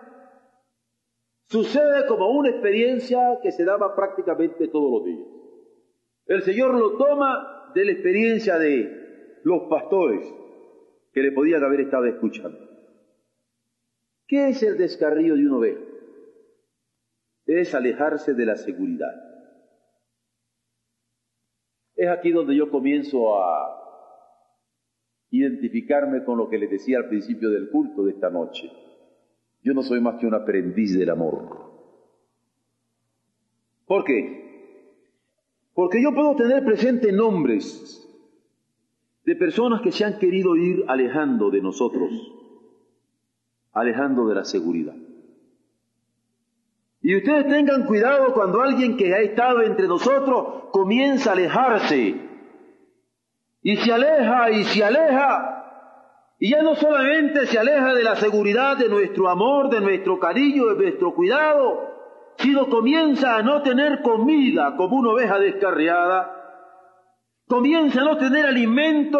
sucede 1.51 2.07
como 2.07 2.31
una 2.31 2.51
experiencia 2.51 3.41
que 3.43 3.51
se 3.51 3.65
daba 3.65 3.97
prácticamente 3.97 4.69
todos 4.69 4.91
los 4.93 5.05
días. 5.05 5.29
El 6.27 6.43
Señor 6.43 6.75
lo 6.75 6.97
toma 6.97 7.73
de 7.75 7.85
la 7.85 7.93
experiencia 7.93 8.57
de 8.57 9.41
los 9.43 9.63
pastores 9.69 10.33
que 11.13 11.23
le 11.23 11.33
podían 11.33 11.65
haber 11.65 11.81
estado 11.81 12.07
escuchando. 12.07 12.59
¿Qué 14.29 14.51
es 14.51 14.63
el 14.63 14.79
descarrío 14.79 15.35
de 15.35 15.47
una 15.47 15.57
oveja? 15.57 15.81
Es 17.47 17.75
alejarse 17.75 18.35
de 18.35 18.47
la 18.47 18.55
seguridad. 18.55 19.13
Es 21.97 22.09
aquí 22.09 22.31
donde 22.31 22.55
yo 22.55 22.71
comienzo 22.71 23.43
a 23.43 23.77
identificarme 25.31 26.23
con 26.23 26.39
lo 26.39 26.49
que 26.49 26.59
les 26.59 26.71
decía 26.71 26.99
al 26.99 27.09
principio 27.09 27.51
del 27.51 27.71
culto 27.71 28.05
de 28.05 28.13
esta 28.13 28.31
noche. 28.31 28.71
Yo 29.63 29.75
no 29.75 29.83
soy 29.83 30.01
más 30.01 30.19
que 30.19 30.27
un 30.27 30.35
aprendiz 30.35 30.99
del 30.99 31.11
amor. 31.11 31.71
¿Por 33.87 34.05
qué? 34.05 34.41
Porque 35.75 36.03
yo 36.03 36.15
puedo 36.15 36.37
tener 36.37 36.65
presente 36.65 37.13
nombres 37.13 38.07
de 39.25 39.37
personas 39.37 39.83
que 39.83 39.93
se 39.93 40.05
han 40.05 40.19
querido 40.19 40.57
ir 40.57 40.85
alejando 40.89 41.51
de 41.51 41.61
nosotros, 41.61 42.11
alejando 43.73 44.29
de 44.29 44.35
la 44.35 44.45
seguridad. 44.45 44.97
Y 47.03 47.17
ustedes 47.17 47.47
tengan 47.47 47.87
cuidado 47.87 48.33
cuando 48.35 48.61
alguien 48.61 48.97
que 48.97 49.15
ha 49.15 49.21
estado 49.21 49.63
entre 49.63 49.89
nosotros 49.89 50.65
comienza 50.71 51.31
a 51.31 51.33
alejarse 51.33 52.15
y 53.63 53.77
se 53.77 53.93
aleja 53.93 54.51
y 54.51 54.65
se 54.65 54.85
aleja. 54.85 55.60
Y 56.43 56.53
ya 56.53 56.63
no 56.63 56.75
solamente 56.75 57.47
se 57.47 57.59
aleja 57.59 57.93
de 57.93 58.03
la 58.03 58.17
seguridad, 58.17 58.79
de 58.79 58.89
nuestro 58.89 59.29
amor, 59.29 59.69
de 59.69 59.79
nuestro 59.83 60.19
cariño, 60.19 60.69
de 60.69 60.85
nuestro 60.85 61.15
cuidado, 61.15 61.91
sino 62.39 62.71
comienza 62.71 63.37
a 63.37 63.43
no 63.43 63.61
tener 63.61 64.01
comida 64.01 64.75
como 64.75 64.97
una 64.97 65.11
oveja 65.11 65.39
descarriada, 65.39 66.35
comienza 67.47 68.01
a 68.01 68.05
no 68.05 68.17
tener 68.17 68.47
alimento, 68.47 69.19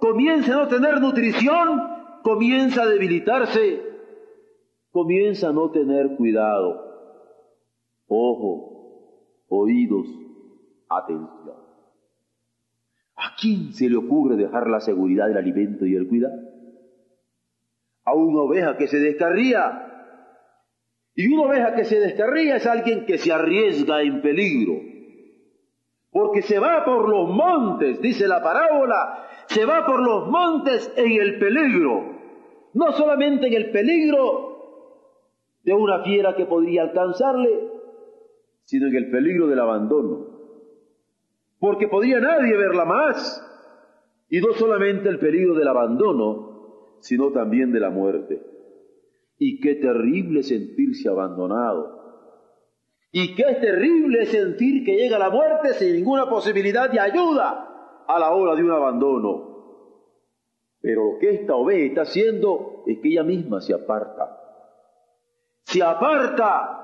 comienza 0.00 0.54
a 0.54 0.62
no 0.62 0.68
tener 0.68 0.98
nutrición, 0.98 1.78
comienza 2.22 2.84
a 2.84 2.86
debilitarse, 2.86 3.82
comienza 4.90 5.50
a 5.50 5.52
no 5.52 5.70
tener 5.72 6.16
cuidado. 6.16 6.86
Ojo, 8.06 9.44
oídos, 9.48 10.06
atención. 10.88 11.56
¿A 13.14 13.36
quién 13.38 13.74
se 13.74 13.90
le 13.90 13.96
ocurre 13.96 14.36
dejar 14.36 14.70
la 14.70 14.80
seguridad 14.80 15.28
del 15.28 15.36
alimento 15.36 15.84
y 15.84 15.96
el 15.96 16.08
cuidado? 16.08 16.51
A 18.04 18.14
una 18.14 18.40
oveja 18.40 18.76
que 18.76 18.88
se 18.88 18.98
descarría. 18.98 19.88
Y 21.14 21.32
una 21.32 21.42
oveja 21.42 21.74
que 21.74 21.84
se 21.84 22.00
descarría 22.00 22.56
es 22.56 22.66
alguien 22.66 23.06
que 23.06 23.18
se 23.18 23.32
arriesga 23.32 24.02
en 24.02 24.22
peligro. 24.22 24.80
Porque 26.10 26.42
se 26.42 26.58
va 26.58 26.84
por 26.84 27.08
los 27.08 27.28
montes, 27.28 28.00
dice 28.00 28.28
la 28.28 28.42
parábola, 28.42 29.26
se 29.46 29.64
va 29.64 29.86
por 29.86 30.02
los 30.02 30.28
montes 30.28 30.92
en 30.96 31.12
el 31.12 31.38
peligro. 31.38 32.20
No 32.74 32.92
solamente 32.92 33.46
en 33.46 33.54
el 33.54 33.70
peligro 33.70 34.50
de 35.62 35.74
una 35.74 36.02
fiera 36.02 36.34
que 36.34 36.46
podría 36.46 36.82
alcanzarle, 36.82 37.68
sino 38.64 38.88
en 38.88 38.96
el 38.96 39.10
peligro 39.10 39.46
del 39.46 39.60
abandono 39.60 40.32
porque 41.62 41.86
podría 41.86 42.18
nadie 42.18 42.56
verla 42.56 42.84
más. 42.84 43.40
Y 44.28 44.40
no 44.40 44.52
solamente 44.54 45.08
el 45.08 45.20
peligro 45.20 45.54
del 45.54 45.68
abandono, 45.68 46.51
sino 47.02 47.30
también 47.30 47.72
de 47.72 47.80
la 47.80 47.90
muerte. 47.90 48.42
Y 49.38 49.60
qué 49.60 49.74
terrible 49.74 50.42
sentirse 50.42 51.08
abandonado. 51.08 52.00
Y 53.12 53.34
qué 53.34 53.56
terrible 53.60 54.24
sentir 54.24 54.84
que 54.84 54.96
llega 54.96 55.18
la 55.18 55.28
muerte 55.28 55.74
sin 55.74 55.94
ninguna 55.94 56.30
posibilidad 56.30 56.90
de 56.90 56.98
ayuda 56.98 58.04
a 58.08 58.18
la 58.18 58.30
hora 58.30 58.54
de 58.54 58.64
un 58.64 58.70
abandono. 58.70 59.52
Pero 60.80 61.12
lo 61.12 61.18
que 61.18 61.34
esta 61.34 61.54
oveja 61.54 61.84
está 61.84 62.02
haciendo 62.02 62.82
es 62.86 62.98
que 63.00 63.08
ella 63.08 63.22
misma 63.22 63.60
se 63.60 63.74
aparta. 63.74 64.38
Se 65.64 65.82
aparta 65.82 66.78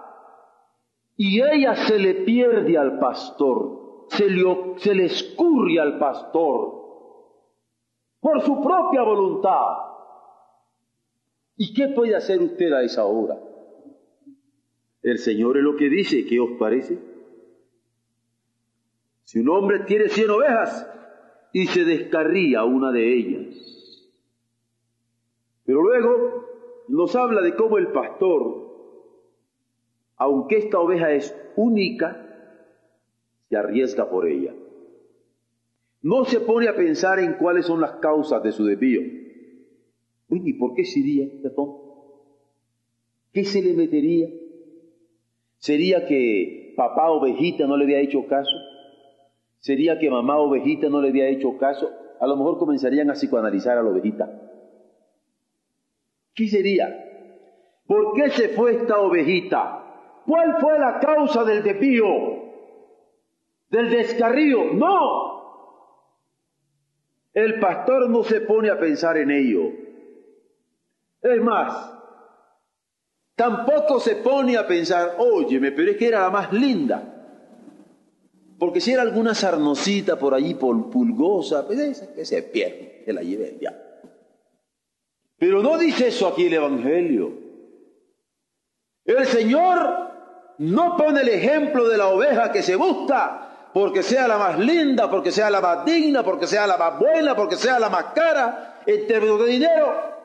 y 1.17 1.41
ella 1.41 1.75
se 1.75 1.99
le 1.99 2.15
pierde 2.27 2.77
al 2.77 2.99
pastor 2.99 3.79
se 4.09 4.29
le, 4.29 4.45
se 4.79 4.95
le 4.95 5.07
escurre 5.07 5.79
al 5.79 5.99
pastor 5.99 6.79
por 8.21 8.41
su 8.43 8.61
propia 8.61 9.03
voluntad. 9.03 9.88
¿Y 11.59 11.75
qué 11.75 11.89
puede 11.89 12.15
hacer 12.15 12.41
usted 12.41 12.73
a 12.73 12.83
esa 12.83 13.05
hora? 13.05 13.37
El 15.03 15.19
Señor 15.19 15.57
es 15.59 15.65
lo 15.65 15.77
que 15.77 15.89
dice, 15.89 16.25
¿qué 16.25 16.39
os 16.39 16.53
parece? 16.57 16.99
Si 19.25 19.41
un 19.41 19.49
hombre 19.49 19.81
tiene 19.81 20.09
cien 20.09 20.31
ovejas 20.31 20.89
y 21.53 21.67
se 21.67 21.85
descarría 21.85 22.65
una 22.65 22.93
de 22.93 23.13
ellas, 23.13 24.09
pero 25.65 25.83
luego 25.83 26.47
nos 26.87 27.15
habla 27.17 27.43
de 27.43 27.57
cómo 27.57 27.77
el 27.77 27.89
pastor, 27.89 28.69
aunque 30.17 30.59
esta 30.59 30.79
oveja 30.79 31.11
es 31.11 31.37
única, 31.57 32.25
se 33.49 33.57
arriesga 33.57 34.09
por 34.09 34.29
ella. 34.29 34.55
No 36.03 36.25
se 36.25 36.39
pone 36.39 36.69
a 36.69 36.77
pensar 36.77 37.19
en 37.19 37.35
cuáles 37.35 37.67
son 37.67 37.81
las 37.81 37.97
causas 37.97 38.45
de 38.45 38.53
su 38.53 38.65
desvío. 38.65 39.28
¿Y 40.31 40.53
por 40.55 40.75
qué 40.75 40.85
sería 40.85 41.27
este 41.27 41.51
¿Qué 43.33 43.45
se 43.45 43.63
le 43.63 43.75
metería? 43.75 44.29
¿Sería 45.59 46.07
que 46.07 46.75
papá 46.77 47.11
ovejita 47.11 47.67
no 47.67 47.77
le 47.77 47.85
había 47.85 48.01
hecho 48.01 48.27
caso? 48.27 48.55
¿Sería 49.59 49.99
que 49.99 50.11
mamá 50.11 50.39
ovejita 50.39 50.89
no 50.89 51.01
le 51.01 51.09
había 51.09 51.29
hecho 51.29 51.57
caso? 51.59 51.91
A 52.21 52.27
lo 52.27 52.37
mejor 52.37 52.59
comenzarían 52.59 53.11
a 53.11 53.15
psicoanalizar 53.15 53.79
a 53.79 53.83
la 53.83 53.91
ovejita. 53.91 54.31
¿Qué 56.35 56.47
sería? 56.49 57.05
¿Por 57.87 58.15
qué 58.15 58.31
se 58.31 58.51
fue 58.51 58.73
esta 58.73 59.01
ovejita? 59.01 60.23
¿Cuál 60.27 60.57
fue 60.61 60.79
la 60.79 61.01
causa 61.01 61.45
del 61.45 61.63
desvío? 61.63 62.07
¿Del 63.71 63.91
descarrío? 63.91 64.75
No. 64.75 65.29
El 67.35 67.59
pastor 67.61 68.09
no 68.11 68.23
se 68.25 68.41
pone 68.43 68.71
a 68.71 68.79
pensar 68.79 69.17
en 69.17 69.31
ello. 69.31 69.88
Es 71.23 71.41
más, 71.43 71.93
tampoco 73.35 74.01
se 74.01 74.17
pone 74.17 74.57
a 74.57 74.67
pensar, 74.67 75.17
óyeme, 75.19 75.73
pero 75.73 75.91
es 75.91 75.97
que 75.97 76.09
era 76.09 76.21
la 76.21 76.31
más 76.31 76.53
linda. 76.53 77.15
Porque 78.59 78.81
si 78.81 78.93
era 78.93 79.03
alguna 79.03 79.35
sarnocita 79.35 80.19
por 80.19 80.35
allí 80.35 80.55
pulgosa, 80.55 81.67
pues 81.67 81.79
esa 81.79 82.13
que 82.13 82.25
se 82.25 82.43
pierde, 82.43 83.03
que 83.05 83.13
la 83.13 83.23
lleve 83.23 83.51
el 83.51 83.59
diablo. 83.59 83.81
Pero 85.39 85.63
no 85.63 85.79
dice 85.79 86.09
eso 86.09 86.27
aquí 86.27 86.47
el 86.47 86.55
Evangelio. 86.55 87.33
El 89.05 89.25
Señor 89.27 90.09
no 90.59 90.97
pone 90.97 91.21
el 91.21 91.29
ejemplo 91.29 91.89
de 91.89 91.97
la 91.97 92.09
oveja 92.09 92.51
que 92.51 92.63
se 92.63 92.75
busca 92.75 93.71
porque 93.73 94.03
sea 94.03 94.27
la 94.27 94.39
más 94.39 94.59
linda, 94.59 95.09
porque 95.09 95.31
sea 95.31 95.51
la 95.51 95.61
más 95.61 95.85
digna, 95.85 96.25
porque 96.25 96.49
sea 96.49 96.67
la 96.67 96.77
más 96.77 96.99
buena, 96.99 97.37
porque 97.37 97.57
sea 97.57 97.79
la 97.79 97.89
más 97.89 98.07
cara 98.07 98.81
en 98.85 99.07
términos 99.07 99.39
de 99.41 99.47
dinero, 99.47 100.18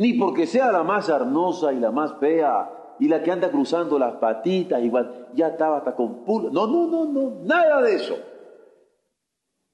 ni 0.00 0.14
porque 0.14 0.46
sea 0.46 0.72
la 0.72 0.82
más 0.82 1.10
arnosa 1.10 1.74
y 1.74 1.78
la 1.78 1.90
más 1.90 2.18
fea 2.18 2.96
y 2.98 3.06
la 3.06 3.22
que 3.22 3.32
anda 3.32 3.50
cruzando 3.50 3.98
las 3.98 4.14
patitas, 4.14 4.82
igual, 4.82 5.28
ya 5.34 5.48
estaba 5.48 5.76
hasta 5.76 5.94
con 5.94 6.24
pulo. 6.24 6.48
No, 6.50 6.66
no, 6.66 6.86
no, 6.86 7.04
no, 7.04 7.44
nada 7.44 7.82
de 7.82 7.96
eso. 7.96 8.18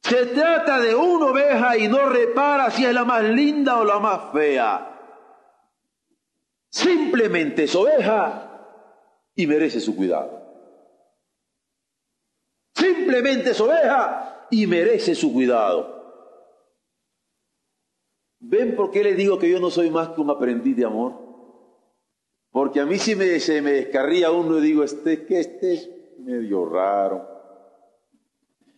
Se 0.02 0.26
trata 0.26 0.80
de 0.80 0.96
una 0.96 1.26
oveja 1.26 1.76
y 1.78 1.86
no 1.86 2.08
repara 2.08 2.72
si 2.72 2.84
es 2.84 2.92
la 2.92 3.04
más 3.04 3.22
linda 3.22 3.78
o 3.78 3.84
la 3.84 4.00
más 4.00 4.32
fea. 4.32 4.98
Simplemente 6.70 7.62
es 7.64 7.76
oveja 7.76 8.50
y 9.36 9.46
merece 9.46 9.78
su 9.78 9.94
cuidado. 9.94 10.42
Simplemente 12.74 13.50
es 13.50 13.60
oveja 13.60 14.48
y 14.50 14.66
merece 14.66 15.14
su 15.14 15.32
cuidado. 15.32 15.95
¿Ven 18.48 18.76
por 18.76 18.92
qué 18.92 19.02
le 19.02 19.14
digo 19.14 19.38
que 19.38 19.50
yo 19.50 19.58
no 19.58 19.70
soy 19.70 19.90
más 19.90 20.10
que 20.10 20.20
un 20.20 20.30
aprendiz 20.30 20.76
de 20.76 20.84
amor? 20.84 21.14
Porque 22.52 22.78
a 22.78 22.86
mí 22.86 22.96
si 22.96 23.16
me, 23.16 23.40
se 23.40 23.60
me 23.60 23.72
descarría 23.72 24.30
uno 24.30 24.58
y 24.58 24.62
digo, 24.62 24.84
este, 24.84 25.26
que 25.26 25.40
este 25.40 25.74
es 25.74 25.90
medio 26.20 26.64
raro. 26.64 27.28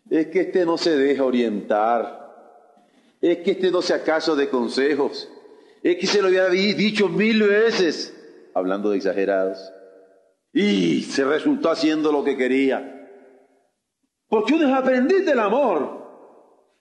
Es 0.09 0.29
que 0.29 0.41
este 0.41 0.65
no 0.65 0.79
se 0.79 0.97
deja 0.97 1.23
orientar. 1.23 2.19
Es 3.21 3.39
que 3.39 3.51
este 3.53 3.71
no 3.71 3.83
se 3.83 3.93
acaso 3.93 4.35
de 4.37 4.49
consejos. 4.49 5.29
Es 5.83 5.97
que 5.97 6.07
se 6.07 6.23
lo 6.23 6.29
había 6.29 6.49
dicho 6.49 7.11
mil 7.11 7.43
veces, 7.43 8.17
hablando 8.55 8.89
de 8.89 8.97
exagerados. 8.97 9.71
Y 10.51 11.03
se 11.03 11.25
resultó 11.25 11.71
haciendo 11.71 12.11
lo 12.11 12.25
que 12.25 12.39
quería. 12.39 13.07
Porque 14.29 14.55
uno 14.55 14.67
es 14.67 14.75
aprendiz 14.75 15.27
del 15.27 15.39
amor. 15.39 16.08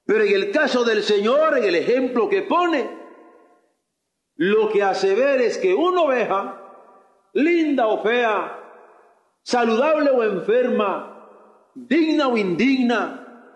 Pero 0.08 0.24
en 0.24 0.34
el 0.34 0.52
caso 0.52 0.86
del 0.86 1.04
Señor, 1.04 1.58
en 1.58 1.66
el 1.66 1.76
ejemplo 1.76 2.30
que 2.30 2.44
pone, 2.44 2.90
lo 4.38 4.70
que 4.70 4.82
hace 4.82 5.14
ver 5.14 5.42
es 5.42 5.58
que 5.58 5.74
una 5.74 6.02
oveja 6.02 6.64
linda 7.34 7.88
o 7.88 8.02
fea, 8.02 8.58
saludable 9.44 10.10
o 10.12 10.24
enferma, 10.24 11.70
digna 11.76 12.30
o 12.30 12.38
indigna, 12.38 13.52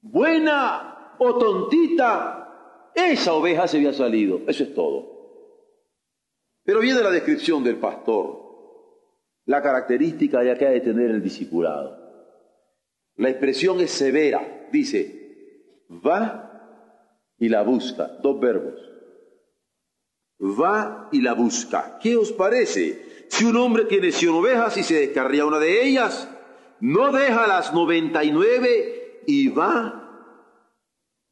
buena 0.00 1.16
o 1.18 1.36
tontita, 1.36 2.92
esa 2.94 3.32
oveja 3.32 3.66
se 3.66 3.78
había 3.78 3.92
salido. 3.92 4.42
Eso 4.46 4.62
es 4.62 4.72
todo. 4.72 5.10
Pero 6.62 6.78
viene 6.78 7.02
la 7.02 7.10
descripción 7.10 7.64
del 7.64 7.80
pastor, 7.80 8.38
la 9.46 9.60
característica 9.60 10.44
ya 10.44 10.56
que 10.56 10.66
ha 10.68 10.70
de 10.70 10.80
tener 10.80 11.10
el 11.10 11.20
discipulado. 11.20 11.98
La 13.16 13.30
expresión 13.30 13.80
es 13.80 13.90
severa, 13.90 14.68
dice, 14.70 15.19
va 15.90 17.34
y 17.38 17.48
la 17.48 17.62
busca, 17.62 18.06
dos 18.22 18.38
verbos 18.40 18.90
va 20.40 21.08
y 21.12 21.20
la 21.20 21.34
busca. 21.34 21.98
¿Qué 22.00 22.16
os 22.16 22.32
parece? 22.32 23.26
Si 23.28 23.44
un 23.44 23.56
hombre 23.56 23.84
tiene 23.84 24.12
cien 24.12 24.32
ovejas 24.32 24.76
y 24.76 24.82
se 24.82 24.94
descarría 24.94 25.46
una 25.46 25.58
de 25.58 25.86
ellas, 25.86 26.28
no 26.80 27.12
deja 27.12 27.46
las 27.46 27.74
noventa 27.74 28.24
y 28.24 28.30
nueve 28.30 29.22
y 29.26 29.48
va 29.48 29.96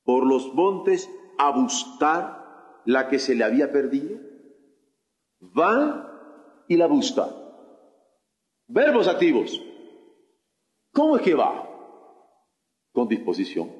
por 0.04 0.26
los 0.26 0.54
montes 0.54 1.10
a 1.38 1.50
buscar 1.50 2.82
la 2.84 3.08
que 3.08 3.18
se 3.18 3.34
le 3.34 3.44
había 3.44 3.72
perdido. 3.72 4.18
Va 5.40 6.64
y 6.68 6.76
la 6.76 6.86
busca. 6.86 7.28
Verbos 8.66 9.08
activos. 9.08 9.62
¿Cómo 10.92 11.16
es 11.16 11.22
que 11.22 11.34
va? 11.34 11.64
Con 12.92 13.08
disposición. 13.08 13.77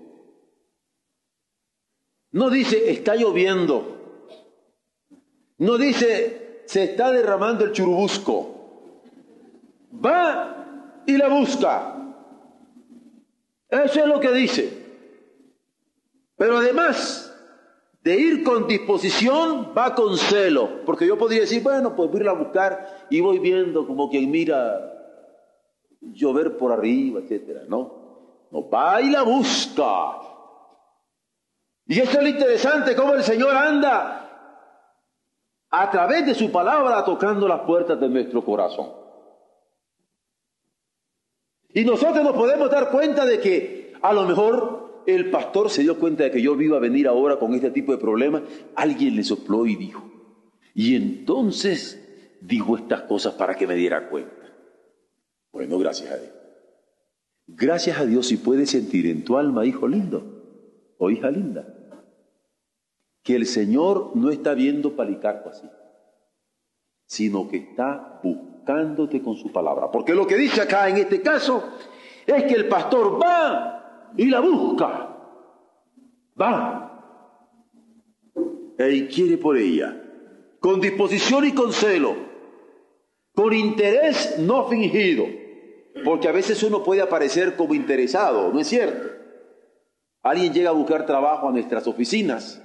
No 2.32 2.50
dice, 2.50 2.90
está 2.90 3.14
lloviendo, 3.16 3.98
no 5.58 5.76
dice, 5.76 6.62
se 6.66 6.84
está 6.84 7.10
derramando 7.10 7.64
el 7.64 7.72
churubusco. 7.72 8.54
Va 9.92 11.02
y 11.06 11.16
la 11.16 11.28
busca. 11.28 11.96
Eso 13.68 14.00
es 14.00 14.06
lo 14.06 14.20
que 14.20 14.30
dice. 14.32 14.86
Pero 16.36 16.58
además 16.58 17.24
de 18.04 18.16
ir 18.16 18.44
con 18.44 18.68
disposición, 18.68 19.72
va 19.76 19.94
con 19.94 20.16
celo. 20.16 20.84
Porque 20.86 21.06
yo 21.06 21.18
podría 21.18 21.40
decir, 21.40 21.62
bueno, 21.62 21.96
pues 21.96 22.10
voy 22.10 22.20
a 22.20 22.22
ir 22.22 22.28
a 22.28 22.32
buscar 22.32 23.06
y 23.10 23.20
voy 23.20 23.38
viendo 23.38 23.86
como 23.86 24.08
quien 24.08 24.30
mira 24.30 24.94
llover 26.00 26.56
por 26.56 26.70
arriba, 26.72 27.20
etcétera. 27.20 27.62
No, 27.68 28.46
no, 28.50 28.70
va 28.70 29.02
y 29.02 29.10
la 29.10 29.22
busca. 29.22 30.20
Y 31.88 32.00
esto 32.00 32.18
es 32.18 32.22
lo 32.22 32.28
interesante, 32.28 32.94
cómo 32.94 33.14
el 33.14 33.22
Señor 33.22 33.56
anda 33.56 34.28
a 35.70 35.90
través 35.90 36.26
de 36.26 36.34
su 36.34 36.52
palabra 36.52 37.02
tocando 37.04 37.48
las 37.48 37.60
puertas 37.60 37.98
de 37.98 38.08
nuestro 38.10 38.44
corazón. 38.44 38.90
Y 41.70 41.84
nosotros 41.84 42.22
nos 42.22 42.34
podemos 42.34 42.70
dar 42.70 42.90
cuenta 42.90 43.24
de 43.24 43.40
que 43.40 43.94
a 44.02 44.12
lo 44.12 44.24
mejor 44.24 45.02
el 45.06 45.30
pastor 45.30 45.70
se 45.70 45.82
dio 45.82 45.98
cuenta 45.98 46.24
de 46.24 46.30
que 46.30 46.42
yo 46.42 46.60
iba 46.60 46.76
a 46.76 46.80
venir 46.80 47.08
ahora 47.08 47.38
con 47.38 47.54
este 47.54 47.70
tipo 47.70 47.92
de 47.92 47.98
problemas. 47.98 48.42
Alguien 48.74 49.16
le 49.16 49.24
sopló 49.24 49.64
y 49.64 49.76
dijo. 49.76 50.02
Y 50.74 50.94
entonces 50.94 52.36
dijo 52.42 52.76
estas 52.76 53.02
cosas 53.02 53.34
para 53.34 53.54
que 53.54 53.66
me 53.66 53.74
diera 53.74 54.10
cuenta. 54.10 54.34
Bueno, 55.52 55.78
gracias 55.78 56.10
a 56.12 56.16
Dios. 56.18 56.32
Gracias 57.46 57.98
a 57.98 58.04
Dios 58.04 58.26
si 58.26 58.36
puedes 58.36 58.70
sentir 58.70 59.06
en 59.06 59.24
tu 59.24 59.38
alma, 59.38 59.64
hijo 59.64 59.88
lindo 59.88 60.34
o 60.98 61.10
hija 61.10 61.30
linda, 61.30 61.77
que 63.28 63.36
el 63.36 63.44
Señor 63.44 64.12
no 64.14 64.30
está 64.30 64.54
viendo 64.54 64.96
Palicarpo 64.96 65.50
así, 65.50 65.68
sino 67.04 67.46
que 67.46 67.58
está 67.58 68.18
buscándote 68.24 69.20
con 69.20 69.36
su 69.36 69.52
palabra. 69.52 69.90
Porque 69.90 70.14
lo 70.14 70.26
que 70.26 70.34
dice 70.34 70.62
acá 70.62 70.88
en 70.88 70.96
este 70.96 71.20
caso 71.20 71.62
es 72.26 72.44
que 72.44 72.54
el 72.54 72.68
pastor 72.68 73.22
va 73.22 74.12
y 74.16 74.30
la 74.30 74.40
busca. 74.40 75.14
Va. 76.40 77.44
Y 78.78 79.08
quiere 79.08 79.36
por 79.36 79.58
ella. 79.58 79.94
Con 80.58 80.80
disposición 80.80 81.44
y 81.44 81.52
con 81.52 81.74
celo. 81.74 82.16
Con 83.34 83.52
interés 83.52 84.38
no 84.38 84.68
fingido. 84.68 85.26
Porque 86.02 86.28
a 86.28 86.32
veces 86.32 86.62
uno 86.62 86.82
puede 86.82 87.02
aparecer 87.02 87.56
como 87.56 87.74
interesado, 87.74 88.50
¿no 88.54 88.58
es 88.58 88.68
cierto? 88.68 89.06
Alguien 90.22 90.54
llega 90.54 90.70
a 90.70 90.72
buscar 90.72 91.04
trabajo 91.04 91.46
a 91.46 91.52
nuestras 91.52 91.86
oficinas 91.86 92.64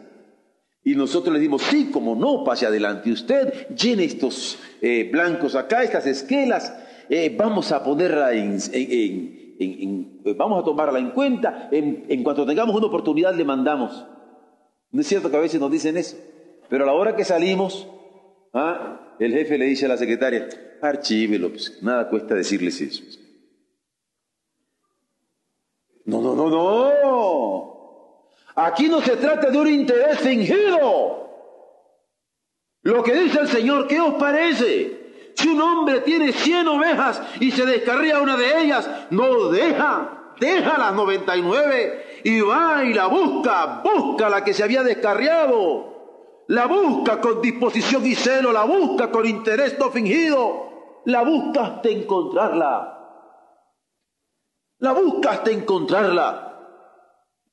y 0.84 0.96
nosotros 0.96 1.34
le 1.34 1.40
dimos, 1.40 1.62
sí, 1.62 1.90
como 1.92 2.16
no, 2.16 2.44
pase 2.44 2.66
adelante 2.66 3.12
usted, 3.12 3.68
llene 3.70 4.04
estos 4.04 4.60
eh, 4.82 5.10
blancos 5.12 5.56
acá, 5.56 5.84
estas 5.84 6.06
esquelas, 6.06 6.74
eh, 7.10 7.34
vamos 7.38 7.72
a 7.72 7.84
ponerla 7.84 8.34
en, 8.34 8.58
eh, 8.74 10.34
vamos 10.36 10.62
a 10.62 10.66
tomarla 10.66 11.00
en 11.00 11.12
cuenta, 11.12 11.70
en, 11.72 12.24
cuanto 12.24 12.46
tengamos 12.46 12.76
una 12.76 12.88
oportunidad 12.88 13.34
le 13.34 13.46
mandamos. 13.46 14.06
No 14.92 15.02
es 15.02 15.08
cierto 15.08 15.32
que 15.32 15.38
a 15.38 15.42
veces 15.42 15.60
nos 15.60 15.72
dicen 15.72 15.98
eso, 15.98 16.18
pero 16.70 16.84
a 16.84 16.88
la 16.88 16.94
hora 16.94 17.16
que 17.16 17.24
salimos, 17.24 17.88
¿Ah? 18.54 19.16
El 19.20 19.34
jefe 19.34 19.58
le 19.58 19.66
dice 19.66 19.86
a 19.86 19.90
la 19.90 19.98
secretaria, 19.98 20.48
archívelo, 20.82 21.50
pues 21.50 21.82
nada 21.82 22.08
cuesta 22.10 22.36
decirles 22.36 22.80
eso. 22.82 23.04
No, 26.06 26.22
no, 26.22 26.36
no, 26.36 26.50
no. 26.50 26.92
Aquí 28.56 28.88
no 28.88 29.02
se 29.02 29.18
trata 29.18 29.50
de 29.50 29.58
un 29.58 29.68
interés 29.68 30.20
fingido. 30.20 31.24
Lo 32.84 33.02
que 33.02 33.14
dice 33.16 33.40
el 33.40 33.48
Señor, 33.48 33.88
¿qué 33.88 34.00
os 34.00 34.16
parece? 34.16 35.32
Si 35.36 35.48
un 35.48 35.62
hombre 35.62 36.02
tiene 36.02 36.32
cien 36.32 36.68
ovejas 36.68 37.22
y 37.40 37.52
se 37.52 37.66
descarría 37.66 38.20
una 38.20 38.38
de 38.38 38.62
ellas, 38.62 38.90
no 39.10 39.50
deja, 39.50 40.34
deja 40.40 40.78
las 40.78 40.94
noventa 40.94 41.36
y 41.36 41.42
nueve 41.42 42.22
y 42.24 42.42
va 42.42 42.84
y 42.84 42.94
la 42.94 43.08
busca, 43.08 43.82
busca 43.84 44.30
la 44.30 44.44
que 44.44 44.54
se 44.54 44.64
había 44.64 44.84
descarriado. 44.84 45.92
La 46.48 46.68
busca 46.68 47.22
con 47.22 47.42
disposición 47.42 48.06
y 48.06 48.16
celo, 48.16 48.52
la 48.52 48.66
busca 48.66 49.10
con 49.10 49.26
interés 49.26 49.80
no 49.80 49.90
fingido, 49.90 51.02
la 51.06 51.24
busca 51.24 51.66
hasta 51.66 51.90
encontrarla. 51.90 53.00
La 54.80 54.92
busca 54.92 55.32
hasta 55.32 55.52
encontrarla. 55.52 56.53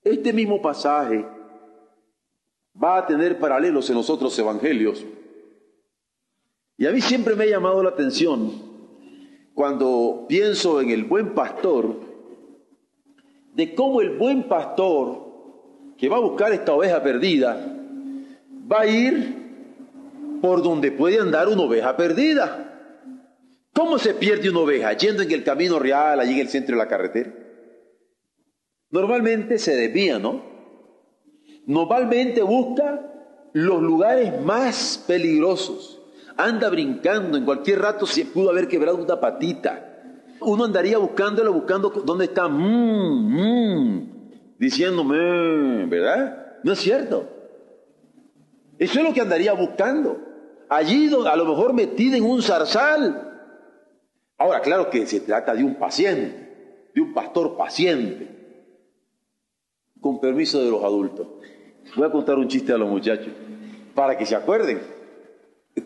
Este 0.02 0.32
mismo 0.32 0.62
pasaje 0.62 1.26
va 2.82 2.98
a 2.98 3.06
tener 3.06 3.38
paralelos 3.38 3.88
en 3.90 3.96
los 3.96 4.08
otros 4.08 4.38
evangelios. 4.38 5.04
Y 6.78 6.86
a 6.86 6.92
mí 6.92 7.00
siempre 7.00 7.36
me 7.36 7.44
ha 7.44 7.48
llamado 7.48 7.82
la 7.82 7.90
atención 7.90 8.70
cuando 9.54 10.24
pienso 10.26 10.80
en 10.80 10.90
el 10.90 11.04
buen 11.04 11.34
pastor, 11.34 11.94
de 13.54 13.74
cómo 13.74 14.00
el 14.00 14.16
buen 14.16 14.44
pastor 14.44 15.28
que 15.98 16.08
va 16.08 16.16
a 16.16 16.20
buscar 16.20 16.52
esta 16.54 16.72
oveja 16.72 17.02
perdida, 17.02 17.62
va 18.70 18.80
a 18.80 18.86
ir 18.86 19.40
por 20.40 20.62
donde 20.62 20.92
puede 20.92 21.18
andar 21.18 21.48
una 21.48 21.62
oveja 21.62 21.94
perdida. 21.94 22.66
¿Cómo 23.74 23.98
se 23.98 24.14
pierde 24.14 24.48
una 24.48 24.60
oveja? 24.60 24.94
Yendo 24.94 25.22
en 25.22 25.30
el 25.30 25.44
camino 25.44 25.78
real, 25.78 26.18
allí 26.20 26.32
en 26.32 26.40
el 26.40 26.48
centro 26.48 26.76
de 26.76 26.82
la 26.82 26.88
carretera. 26.88 27.30
Normalmente 28.90 29.58
se 29.58 29.76
desvía, 29.76 30.18
¿no? 30.18 30.42
Normalmente 31.66 32.42
busca 32.42 33.06
los 33.52 33.82
lugares 33.82 34.40
más 34.42 35.04
peligrosos 35.06 36.00
anda 36.40 36.68
brincando, 36.70 37.36
en 37.36 37.44
cualquier 37.44 37.80
rato 37.80 38.06
se 38.06 38.24
pudo 38.24 38.50
haber 38.50 38.68
quebrado 38.68 38.96
una 38.96 39.20
patita. 39.20 39.86
Uno 40.40 40.64
andaría 40.64 40.98
buscándolo, 40.98 41.52
buscando 41.52 41.90
dónde 41.90 42.24
está, 42.26 42.48
mmm, 42.48 43.28
mmm, 43.28 44.08
diciéndome, 44.58 45.86
¿verdad? 45.86 46.56
No 46.62 46.72
es 46.72 46.78
cierto. 46.78 47.28
Eso 48.78 48.98
es 49.00 49.04
lo 49.04 49.12
que 49.12 49.20
andaría 49.20 49.52
buscando. 49.52 50.18
Allí, 50.68 51.10
a 51.26 51.36
lo 51.36 51.44
mejor 51.44 51.74
metido 51.74 52.16
en 52.16 52.24
un 52.24 52.42
zarzal. 52.42 53.26
Ahora, 54.38 54.60
claro 54.60 54.88
que 54.88 55.06
se 55.06 55.20
trata 55.20 55.54
de 55.54 55.62
un 55.62 55.74
paciente, 55.74 56.90
de 56.94 57.00
un 57.02 57.12
pastor 57.12 57.56
paciente. 57.58 58.39
Con 60.00 60.20
permiso 60.20 60.62
de 60.62 60.70
los 60.70 60.82
adultos. 60.82 61.26
Voy 61.96 62.06
a 62.06 62.12
contar 62.12 62.38
un 62.38 62.48
chiste 62.48 62.72
a 62.72 62.78
los 62.78 62.88
muchachos 62.88 63.32
para 63.94 64.16
que 64.16 64.26
se 64.26 64.34
acuerden. 64.34 64.80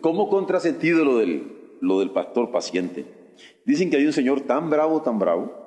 ¿Cómo 0.01 0.29
contrasentido 0.29 1.03
lo 1.03 1.17
del, 1.17 1.77
lo 1.81 1.99
del 1.99 2.11
pastor 2.11 2.51
paciente? 2.51 3.05
Dicen 3.65 3.89
que 3.89 3.97
hay 3.97 4.05
un 4.05 4.13
señor 4.13 4.41
tan 4.41 4.69
bravo, 4.69 5.01
tan 5.01 5.19
bravo, 5.19 5.65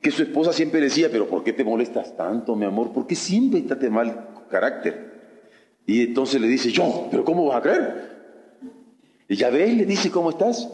que 0.00 0.10
su 0.10 0.22
esposa 0.22 0.52
siempre 0.52 0.80
decía, 0.80 1.08
pero 1.10 1.28
¿por 1.28 1.44
qué 1.44 1.52
te 1.52 1.64
molestas 1.64 2.16
tanto, 2.16 2.56
mi 2.56 2.64
amor? 2.64 2.92
¿Por 2.92 3.06
qué 3.06 3.14
siempre 3.14 3.60
estás 3.60 3.80
de 3.80 3.88
mal 3.88 4.28
carácter? 4.50 5.12
Y 5.86 6.02
entonces 6.02 6.40
le 6.40 6.48
dice, 6.48 6.70
yo, 6.70 7.08
pero 7.10 7.24
¿cómo 7.24 7.46
vas 7.46 7.58
a 7.58 7.62
creer? 7.62 8.12
Y 9.28 9.36
ya 9.36 9.50
ves, 9.50 9.74
le 9.76 9.86
dice, 9.86 10.10
¿cómo 10.10 10.30
estás? 10.30 10.68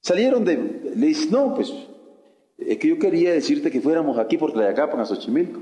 Salieron 0.00 0.44
de, 0.44 0.92
le 0.94 1.06
dice, 1.06 1.28
no, 1.30 1.54
pues, 1.54 1.72
es 2.58 2.78
que 2.78 2.88
yo 2.88 2.98
quería 2.98 3.32
decirte 3.32 3.70
que 3.70 3.80
fuéramos 3.80 4.18
aquí 4.18 4.36
por 4.36 4.52
Tlayacapan 4.52 5.00
a 5.00 5.04
Xochimilco. 5.04 5.60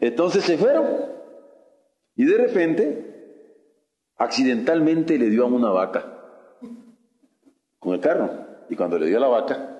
Entonces 0.00 0.44
se 0.44 0.58
fueron. 0.58 0.86
Y 2.16 2.24
de 2.26 2.36
repente, 2.36 3.40
accidentalmente 4.16 5.18
le 5.18 5.30
dio 5.30 5.44
a 5.44 5.46
una 5.46 5.70
vaca 5.70 6.04
con 7.78 7.94
el 7.94 8.00
carro. 8.00 8.30
Y 8.68 8.76
cuando 8.76 8.98
le 8.98 9.06
dio 9.06 9.16
a 9.16 9.20
la 9.20 9.28
vaca, 9.28 9.78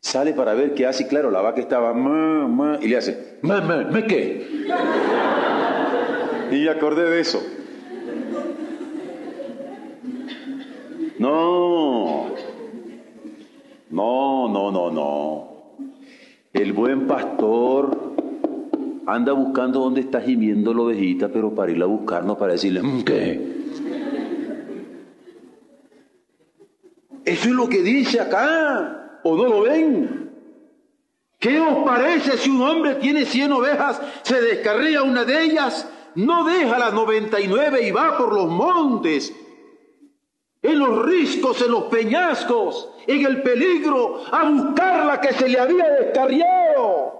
sale 0.00 0.32
para 0.32 0.54
ver 0.54 0.74
qué 0.74 0.86
hace. 0.86 1.04
Y 1.04 1.06
claro, 1.06 1.30
la 1.30 1.42
vaca 1.42 1.60
estaba, 1.60 1.92
ma, 1.92 2.78
y 2.80 2.88
le 2.88 2.96
hace, 2.96 3.38
ma, 3.42 3.60
ma, 3.60 3.84
¿me 3.84 4.06
qué? 4.06 4.46
y 6.50 6.54
me 6.54 6.70
acordé 6.70 7.10
de 7.10 7.20
eso. 7.20 7.42
No, 11.18 11.67
no, 13.90 14.48
no, 14.48 14.70
no, 14.70 14.90
no. 14.90 15.48
El 16.52 16.72
buen 16.72 17.06
pastor 17.06 18.14
anda 19.06 19.32
buscando 19.32 19.80
dónde 19.80 20.00
está 20.00 20.20
gimiendo 20.20 20.74
la 20.74 20.82
ovejita, 20.82 21.28
pero 21.28 21.54
para 21.54 21.72
irla 21.72 21.86
a 21.86 21.88
buscar, 21.88 22.24
no 22.24 22.36
para 22.36 22.52
decirle, 22.52 22.82
mm, 22.82 23.02
¿qué? 23.04 23.58
Eso 27.24 27.48
es 27.48 27.54
lo 27.54 27.68
que 27.68 27.82
dice 27.82 28.20
acá, 28.20 29.20
¿o 29.22 29.36
no 29.36 29.44
lo 29.44 29.62
ven? 29.62 30.30
¿Qué 31.38 31.60
os 31.60 31.84
parece 31.84 32.36
si 32.36 32.50
un 32.50 32.62
hombre 32.62 32.96
tiene 32.96 33.24
cien 33.24 33.52
ovejas, 33.52 34.00
se 34.22 34.40
descarría 34.40 35.02
una 35.02 35.24
de 35.24 35.44
ellas, 35.44 35.88
no 36.14 36.44
deja 36.44 36.78
las 36.78 36.92
noventa 36.92 37.40
y 37.40 37.46
nueve 37.46 37.86
y 37.86 37.90
va 37.90 38.18
por 38.18 38.34
los 38.34 38.48
montes, 38.48 39.32
en 40.62 40.78
los 40.78 41.04
riscos, 41.04 41.62
en 41.62 41.70
los 41.70 41.84
peñascos, 41.84 42.90
en 43.06 43.24
el 43.24 43.42
peligro, 43.42 44.20
a 44.30 44.48
buscar 44.50 45.06
la 45.06 45.20
que 45.20 45.32
se 45.32 45.48
le 45.48 45.58
había 45.58 45.88
descarriado? 45.90 47.18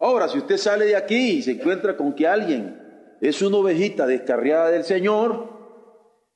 Ahora, 0.00 0.28
si 0.28 0.38
usted 0.38 0.56
sale 0.56 0.86
de 0.86 0.96
aquí 0.96 1.38
y 1.38 1.42
se 1.42 1.52
encuentra 1.52 1.96
con 1.96 2.14
que 2.14 2.26
alguien 2.26 3.16
es 3.20 3.42
una 3.42 3.58
ovejita 3.58 4.06
descarriada 4.06 4.70
del 4.70 4.84
Señor 4.84 5.58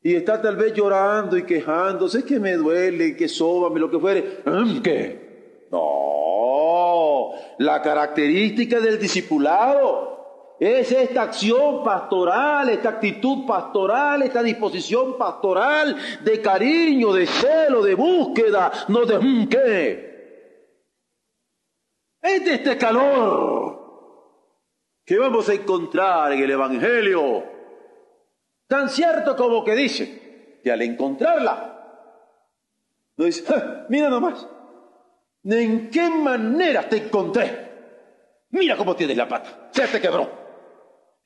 y 0.03 0.17
está 0.17 0.43
tal 0.43 0.57
vez 0.57 0.75
llorando 0.75 1.37
y 1.37 1.45
quejándose, 1.45 2.25
que 2.25 2.41
me 2.41 2.55
duele, 2.55 3.17
que 3.17 3.29
sóbame, 3.29 3.79
lo 3.79 3.91
que 3.91 3.99
fuere, 4.01 4.39
¿qué? 4.83 5.69
No, 5.71 7.31
la 7.59 7.81
característica 7.81 8.81
del 8.81 8.99
discipulado 8.99 10.12
es 10.65 10.93
esta 10.93 11.23
acción 11.23 11.83
pastoral, 11.83 12.69
esta 12.69 12.91
actitud 12.91 13.45
pastoral, 13.45 14.23
esta 14.23 14.45
disposición 14.45 15.19
pastoral 15.19 15.97
de 16.23 16.41
cariño, 16.41 17.13
de 17.13 17.27
celo, 17.27 17.83
de 17.83 17.97
búsqueda, 17.97 18.71
no 18.87 19.05
de 19.05 19.49
¿qué? 19.49 20.13
Es 22.23 22.45
de 22.45 22.55
este 22.55 22.79
calor 22.79 23.83
que 25.05 25.19
vamos 25.19 25.49
a 25.49 25.55
encontrar 25.55 26.33
en 26.33 26.45
el 26.45 26.51
Evangelio, 26.53 27.43
tan 28.69 28.89
cierto 28.89 29.35
como 29.35 29.65
que 29.65 29.75
dice 29.75 30.61
que 30.63 30.71
al 30.71 30.81
encontrarla, 30.83 31.71
no 33.17 33.25
dice, 33.25 33.53
mira 33.89 34.09
nomás, 34.09 34.47
¿en 35.43 35.91
qué 35.91 36.09
manera 36.09 36.89
te 36.89 36.99
encontré? 36.99 37.73
Mira 38.51 38.77
cómo 38.77 38.95
tienes 38.95 39.17
la 39.17 39.27
pata, 39.27 39.69
se 39.73 39.89
te 39.89 40.01
quebró. 40.01 40.42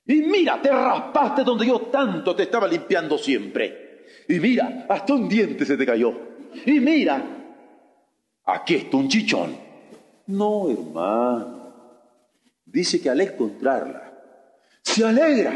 Y 0.06 0.22
mira, 0.22 0.60
te 0.62 0.70
raspaste 0.70 1.42
donde 1.42 1.66
yo 1.66 1.80
tanto 1.82 2.34
te 2.34 2.44
estaba 2.44 2.68
limpiando 2.68 3.18
siempre. 3.18 4.04
Y 4.28 4.38
mira, 4.38 4.86
hasta 4.88 5.14
un 5.14 5.28
diente 5.28 5.64
se 5.64 5.76
te 5.76 5.84
cayó. 5.84 6.12
Y 6.64 6.80
mira, 6.80 7.22
aquí 8.44 8.76
está 8.76 8.96
un 8.96 9.08
chichón. 9.08 9.56
No, 10.26 10.70
hermano. 10.70 11.56
Dice 12.64 13.00
que 13.00 13.10
al 13.10 13.20
encontrarla, 13.20 14.12
se 14.82 15.04
alegra. 15.04 15.54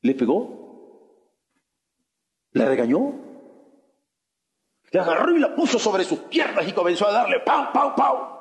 ¿Le 0.00 0.14
pegó? 0.14 0.54
¿La 2.52 2.66
regañó? 2.66 3.12
Le 4.90 5.00
agarró 5.00 5.36
y 5.36 5.40
la 5.40 5.54
puso 5.54 5.78
sobre 5.78 6.04
sus 6.04 6.20
piernas 6.20 6.68
y 6.68 6.72
comenzó 6.72 7.08
a 7.08 7.12
darle 7.12 7.40
pau, 7.40 7.72
pau, 7.72 7.94
pau. 7.96 8.34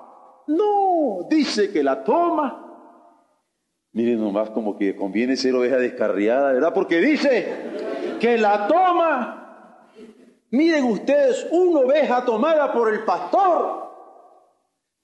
No, 0.48 1.28
dice 1.30 1.72
que 1.72 1.82
la 1.82 2.04
toma. 2.04 2.63
Miren 3.94 4.20
nomás 4.20 4.50
como 4.50 4.78
que 4.78 4.96
conviene 4.96 5.38
ser 5.38 5.56
oveja 5.56 5.78
descarriada, 5.78 6.52
¿verdad? 6.52 6.74
Porque 6.74 7.00
dice 7.00 8.18
que 8.20 8.38
la 8.38 8.68
toma. 8.68 9.90
Miren 10.50 10.86
ustedes, 10.86 11.48
una 11.52 11.80
oveja 11.82 12.26
tomada 12.26 12.74
por 12.74 12.92
el 12.94 13.04
pastor 13.06 13.84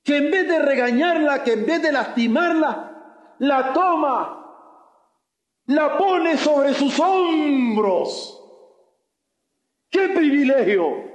que 0.03 0.17
en 0.17 0.31
vez 0.31 0.47
de 0.47 0.59
regañarla, 0.59 1.43
que 1.43 1.53
en 1.53 1.65
vez 1.67 1.81
de 1.81 1.91
lastimarla, 1.91 3.35
la 3.39 3.73
toma, 3.73 4.39
la 5.67 5.97
pone 5.97 6.35
sobre 6.37 6.73
sus 6.73 6.99
hombros. 6.99 8.35
¡Qué 9.91 10.09
privilegio! 10.09 11.09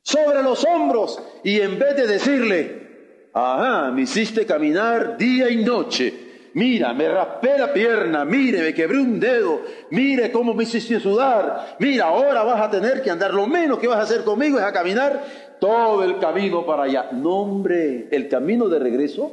Sobre 0.00 0.42
los 0.42 0.64
hombros 0.64 1.22
y 1.44 1.60
en 1.60 1.78
vez 1.78 1.96
de 1.96 2.06
decirle, 2.06 3.30
ajá, 3.34 3.90
me 3.90 4.02
hiciste 4.02 4.46
caminar 4.46 5.18
día 5.18 5.50
y 5.50 5.62
noche, 5.62 6.27
Mira, 6.58 6.92
me 6.92 7.08
raspé 7.08 7.56
la 7.56 7.72
pierna, 7.72 8.24
mire, 8.24 8.60
me 8.60 8.74
quebré 8.74 8.98
un 8.98 9.20
dedo, 9.20 9.60
mire 9.90 10.32
cómo 10.32 10.54
me 10.54 10.64
hiciste 10.64 10.98
sudar, 10.98 11.76
mira, 11.78 12.06
ahora 12.06 12.42
vas 12.42 12.60
a 12.60 12.68
tener 12.68 13.00
que 13.00 13.12
andar, 13.12 13.32
lo 13.32 13.46
menos 13.46 13.78
que 13.78 13.86
vas 13.86 13.98
a 13.98 14.02
hacer 14.02 14.24
conmigo 14.24 14.58
es 14.58 14.64
a 14.64 14.72
caminar 14.72 15.22
todo 15.60 16.02
el 16.02 16.18
camino 16.18 16.66
para 16.66 16.82
allá. 16.82 17.10
No, 17.12 17.42
hombre, 17.42 18.08
el 18.10 18.28
camino 18.28 18.68
de 18.68 18.80
regreso, 18.80 19.30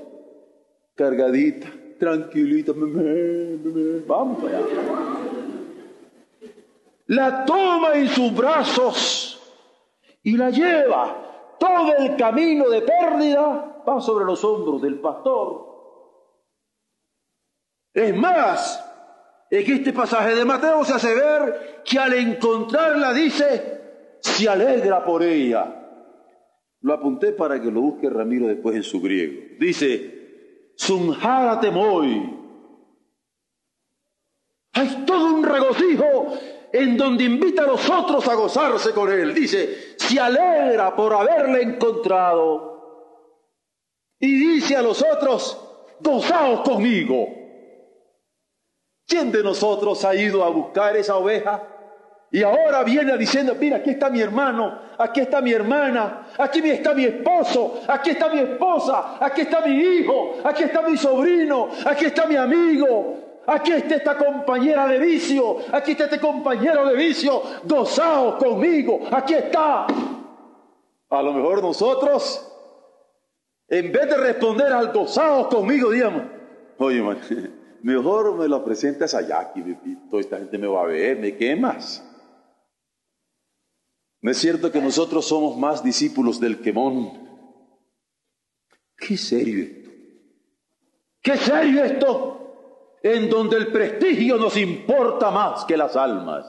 cargadita, 0.94 1.68
tranquilita, 1.98 2.74
vamos 4.06 4.44
para 4.44 4.58
allá. 4.60 4.68
La 7.08 7.44
toma 7.44 7.96
en 7.96 8.08
sus 8.08 8.36
brazos 8.36 9.42
y 10.22 10.38
la 10.38 10.52
lleva. 10.52 11.56
Todo 11.58 11.92
el 11.98 12.16
camino 12.18 12.70
de 12.70 12.84
pérdida 12.84 13.82
va 13.84 14.00
sobre 14.00 14.26
los 14.26 14.44
hombros 14.44 14.80
del 14.80 15.00
pastor. 15.00 15.75
Es 17.96 18.14
más, 18.14 18.86
en 19.50 19.72
este 19.72 19.94
pasaje 19.94 20.36
de 20.36 20.44
Mateo 20.44 20.84
se 20.84 20.94
hace 20.94 21.16
ver 21.16 21.82
que 21.86 21.98
al 21.98 22.14
encontrarla 22.14 23.14
dice, 23.14 24.18
se 24.20 24.50
alegra 24.50 25.06
por 25.06 25.24
ella. 25.24 25.82
Lo 26.82 26.94
apunté 26.94 27.32
para 27.32 27.62
que 27.62 27.72
lo 27.72 27.80
busque 27.80 28.10
Ramiro 28.10 28.48
después 28.48 28.76
en 28.76 28.84
su 28.84 29.00
griego. 29.02 29.56
Dice, 29.58 30.74
Sunjara 30.76 31.62
temoy. 31.62 32.38
Hay 34.74 35.06
todo 35.06 35.34
un 35.34 35.44
regocijo 35.46 36.34
en 36.74 36.98
donde 36.98 37.24
invita 37.24 37.64
a 37.64 37.68
los 37.68 37.90
otros 37.90 38.28
a 38.28 38.36
gozarse 38.36 38.92
con 38.92 39.10
él. 39.10 39.34
Dice, 39.34 39.96
se 39.98 40.20
alegra 40.20 40.94
por 40.94 41.14
haberle 41.14 41.62
encontrado. 41.62 42.76
Y 44.20 44.34
dice 44.34 44.76
a 44.76 44.82
los 44.82 45.02
otros, 45.02 45.58
gozaos 46.02 46.60
conmigo. 46.60 47.45
¿Quién 49.08 49.32
de 49.32 49.44
nosotros 49.44 50.04
ha 50.04 50.16
ido 50.16 50.44
a 50.44 50.50
buscar 50.50 50.96
esa 50.98 51.16
oveja? 51.18 51.62
Y 52.32 52.44
ahora 52.44 52.84
viene 52.84 53.18
diciendo, 53.18 53.56
mira, 53.58 53.78
aquí 53.78 53.92
está 53.92 54.10
mi 54.10 54.20
hermano, 54.20 54.78
aquí 54.98 55.22
está 55.22 55.42
mi 55.42 55.54
hermana, 55.54 56.28
aquí 56.38 56.60
está 56.70 56.94
mi 56.94 57.06
esposo, 57.06 57.82
aquí 57.88 58.10
está 58.10 58.30
mi 58.30 58.40
esposa, 58.40 59.18
aquí 59.22 59.42
está 59.42 59.62
mi 59.62 59.74
hijo, 59.74 60.34
aquí 60.44 60.64
está 60.64 60.82
mi 60.82 60.98
sobrino, 60.98 61.70
aquí 61.86 62.06
está 62.06 62.26
mi 62.26 62.36
amigo, 62.36 63.42
aquí 63.46 63.72
está 63.72 63.96
esta 63.96 64.18
compañera 64.18 64.88
de 64.88 65.00
vicio, 65.00 65.60
aquí 65.72 65.92
está 65.92 66.06
este 66.06 66.20
compañero 66.20 66.86
de 66.88 66.96
vicio, 66.96 67.42
gozaos 67.64 68.36
conmigo, 68.36 69.02
aquí 69.12 69.36
está. 69.36 69.86
A 71.10 71.22
lo 71.22 71.32
mejor 71.32 71.62
nosotros, 71.62 72.52
en 73.70 73.92
vez 73.92 74.10
de 74.10 74.18
responder 74.18 74.74
al 74.74 74.92
gozaos 74.92 75.48
conmigo, 75.48 75.92
digamos, 75.92 76.24
oye, 76.80 77.02
mejor 77.86 78.36
me 78.36 78.48
lo 78.48 78.66
presentas 78.66 79.14
allá, 79.14 79.42
aquí, 79.42 79.62
toda 80.10 80.20
esta 80.20 80.38
gente 80.40 80.58
me 80.58 80.66
va 80.66 80.82
a 80.82 80.86
ver, 80.86 81.20
me 81.20 81.38
quemas. 81.38 82.04
¿No 84.22 84.32
es 84.32 84.38
cierto 84.40 84.72
que 84.72 84.82
nosotros 84.82 85.28
somos 85.28 85.56
más 85.56 85.84
discípulos 85.84 86.40
del 86.40 86.62
quemón? 86.62 87.12
¿Qué 88.98 89.16
serio 89.16 89.64
esto? 89.64 89.92
¿Qué 91.22 91.38
serio 91.38 91.84
esto? 91.84 92.98
En 93.04 93.30
donde 93.30 93.58
el 93.58 93.72
prestigio 93.72 94.38
nos 94.38 94.58
importa 94.58 95.30
más 95.30 95.64
que 95.66 95.78
las 95.78 95.96
almas. 95.96 96.48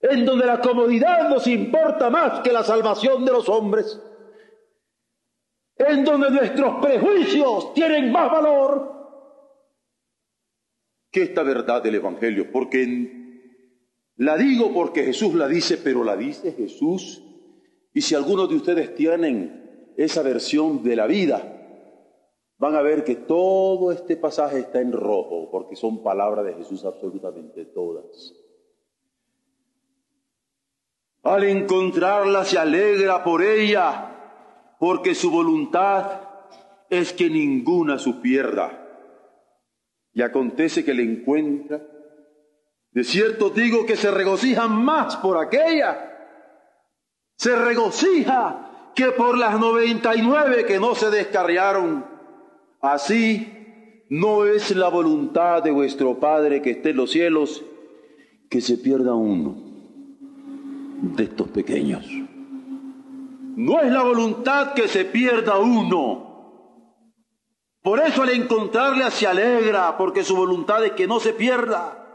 En 0.00 0.24
donde 0.24 0.46
la 0.46 0.60
comodidad 0.60 1.28
nos 1.28 1.46
importa 1.46 2.10
más 2.10 2.40
que 2.40 2.52
la 2.52 2.64
salvación 2.64 3.24
de 3.24 3.30
los 3.30 3.48
hombres. 3.48 4.02
En 5.76 6.04
donde 6.04 6.28
nuestros 6.28 6.84
prejuicios 6.84 7.72
tienen 7.72 8.10
más 8.10 8.32
valor 8.32 8.99
que 11.10 11.22
esta 11.22 11.42
verdad 11.42 11.82
del 11.82 11.96
Evangelio. 11.96 12.50
Porque 12.52 13.20
la 14.16 14.36
digo 14.36 14.72
porque 14.72 15.04
Jesús 15.04 15.34
la 15.34 15.48
dice, 15.48 15.78
pero 15.78 16.04
la 16.04 16.16
dice 16.16 16.52
Jesús. 16.52 17.22
Y 17.92 18.02
si 18.02 18.14
algunos 18.14 18.48
de 18.48 18.56
ustedes 18.56 18.94
tienen 18.94 19.92
esa 19.96 20.22
versión 20.22 20.82
de 20.82 20.96
la 20.96 21.06
vida, 21.06 21.56
van 22.58 22.76
a 22.76 22.82
ver 22.82 23.04
que 23.04 23.16
todo 23.16 23.90
este 23.90 24.16
pasaje 24.16 24.60
está 24.60 24.80
en 24.80 24.92
rojo, 24.92 25.50
porque 25.50 25.76
son 25.76 26.02
palabras 26.02 26.44
de 26.44 26.54
Jesús 26.54 26.84
absolutamente 26.84 27.64
todas. 27.64 28.34
Al 31.22 31.44
encontrarla 31.44 32.44
se 32.44 32.58
alegra 32.58 33.24
por 33.24 33.42
ella, 33.42 34.76
porque 34.78 35.14
su 35.14 35.30
voluntad 35.30 36.20
es 36.88 37.12
que 37.12 37.28
ninguna 37.28 37.98
su 37.98 38.20
pierda. 38.20 38.79
Y 40.12 40.22
acontece 40.22 40.84
que 40.84 40.94
le 40.94 41.02
encuentra 41.02 41.80
de 42.92 43.04
cierto 43.04 43.50
digo 43.50 43.86
que 43.86 43.96
se 43.96 44.10
regocijan 44.10 44.84
más 44.84 45.16
por 45.16 45.38
aquella. 45.38 46.08
Se 47.36 47.54
regocija 47.56 48.92
que 48.94 49.12
por 49.12 49.38
las 49.38 49.58
noventa 49.60 50.16
y 50.16 50.22
nueve 50.22 50.64
que 50.66 50.80
no 50.80 50.94
se 50.94 51.10
descarriaron. 51.10 52.04
Así 52.80 54.04
no 54.08 54.44
es 54.44 54.74
la 54.74 54.88
voluntad 54.88 55.62
de 55.62 55.70
vuestro 55.70 56.18
Padre 56.18 56.60
que 56.62 56.72
esté 56.72 56.90
en 56.90 56.96
los 56.96 57.12
cielos 57.12 57.64
que 58.48 58.60
se 58.60 58.76
pierda 58.76 59.14
uno 59.14 59.56
de 61.02 61.24
estos 61.24 61.48
pequeños. 61.48 62.04
No 63.56 63.80
es 63.80 63.92
la 63.92 64.02
voluntad 64.02 64.74
que 64.74 64.88
se 64.88 65.04
pierda 65.04 65.58
uno. 65.58 66.29
Por 67.90 67.98
eso 67.98 68.22
al 68.22 68.30
encontrarle 68.30 69.10
se 69.10 69.26
alegra, 69.26 69.98
porque 69.98 70.22
su 70.22 70.36
voluntad 70.36 70.84
es 70.84 70.92
que 70.92 71.08
no 71.08 71.18
se 71.18 71.32
pierda 71.32 72.06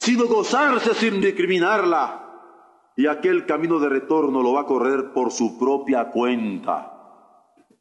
sino 0.00 0.26
gozarse 0.26 0.94
sin 0.94 1.20
discriminarla. 1.20 2.88
Y 2.96 3.06
aquel 3.06 3.44
camino 3.44 3.78
de 3.80 3.90
retorno 3.90 4.42
lo 4.42 4.54
va 4.54 4.62
a 4.62 4.64
correr 4.64 5.12
por 5.12 5.30
su 5.30 5.58
propia 5.58 6.08
cuenta, 6.08 6.90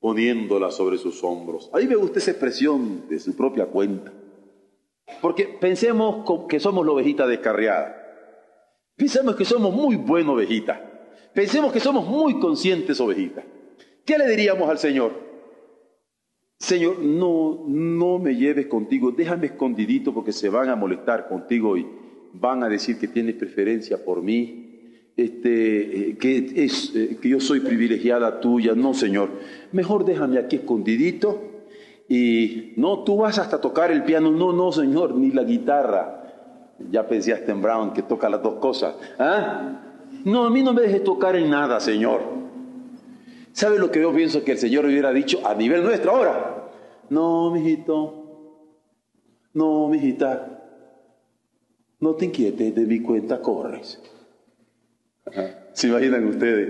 poniéndola 0.01 0.69
sobre 0.69 0.97
sus 0.97 1.23
hombros. 1.23 1.69
Ahí 1.73 1.87
me 1.87 1.95
gusta 1.95 2.19
esa 2.19 2.31
expresión 2.31 3.07
de 3.07 3.19
su 3.19 3.37
propia 3.37 3.67
cuenta. 3.67 4.11
Porque 5.21 5.45
pensemos 5.61 6.25
que 6.49 6.59
somos 6.59 6.85
la 6.85 6.91
ovejita 6.91 7.25
descarriada. 7.25 7.95
Pensemos 8.97 9.37
que 9.37 9.45
somos 9.45 9.73
muy 9.73 9.95
buena 9.95 10.33
ovejita. 10.33 11.07
Pensemos 11.33 11.71
que 11.71 11.79
somos 11.79 12.05
muy 12.05 12.37
conscientes 12.41 12.99
ovejita. 12.99 13.45
¿Qué 14.05 14.17
le 14.17 14.27
diríamos 14.27 14.69
al 14.69 14.77
Señor? 14.77 15.30
Señor, 16.61 16.99
no, 16.99 17.63
no 17.67 18.19
me 18.19 18.35
lleves 18.35 18.67
contigo, 18.67 19.11
déjame 19.11 19.47
escondidito 19.47 20.13
porque 20.13 20.31
se 20.31 20.47
van 20.47 20.69
a 20.69 20.75
molestar 20.75 21.27
contigo 21.27 21.75
y, 21.75 21.87
van 22.33 22.63
a 22.63 22.69
decir 22.69 22.97
que 22.97 23.07
tienes 23.07 23.35
preferencia 23.35 24.03
por 24.03 24.21
mí, 24.21 24.67
este, 25.17 26.09
eh, 26.09 26.17
que, 26.17 26.53
es, 26.55 26.93
eh, 26.95 27.17
que 27.21 27.29
yo 27.29 27.39
soy 27.39 27.59
privilegiada 27.59 28.39
tuya. 28.39 28.73
No, 28.73 28.93
Señor, 28.93 29.29
mejor 29.71 30.05
déjame 30.05 30.37
aquí 30.37 30.57
escondidito 30.57 31.41
y 32.07 32.73
no, 32.77 33.03
tú 33.03 33.17
vas 33.17 33.39
hasta 33.39 33.59
tocar 33.59 33.91
el 33.91 34.03
piano. 34.03 34.31
No, 34.31 34.53
no, 34.53 34.71
Señor, 34.71 35.15
ni 35.15 35.31
la 35.31 35.43
guitarra. 35.43 36.17
Ya 36.89 37.07
pensaste 37.07 37.51
en 37.51 37.61
Brown 37.61 37.93
que 37.93 38.03
toca 38.03 38.29
las 38.29 38.41
dos 38.41 38.55
cosas. 38.55 38.95
¿Ah? 39.19 39.81
No, 40.23 40.45
a 40.45 40.49
mí 40.49 40.63
no 40.63 40.73
me 40.73 40.81
dejes 40.81 41.03
tocar 41.03 41.35
en 41.35 41.49
nada, 41.49 41.79
Señor. 41.79 42.21
¿Sabe 43.53 43.77
lo 43.77 43.91
que 43.91 44.01
yo 44.01 44.13
pienso 44.13 44.43
que 44.43 44.53
el 44.53 44.57
Señor 44.57 44.85
hubiera 44.85 45.11
dicho 45.11 45.45
a 45.45 45.53
nivel 45.53 45.83
nuestro 45.83 46.11
ahora? 46.11 46.50
No, 47.11 47.51
mijito. 47.51 47.97
No, 49.53 49.89
mijita. 49.89 50.47
No 51.99 52.15
te 52.15 52.25
inquietes, 52.25 52.73
de 52.73 52.85
mi 52.85 53.01
cuenta 53.01 53.41
corres. 53.41 54.01
¿Se 55.73 55.87
imaginan 55.87 56.25
ustedes? 56.25 56.69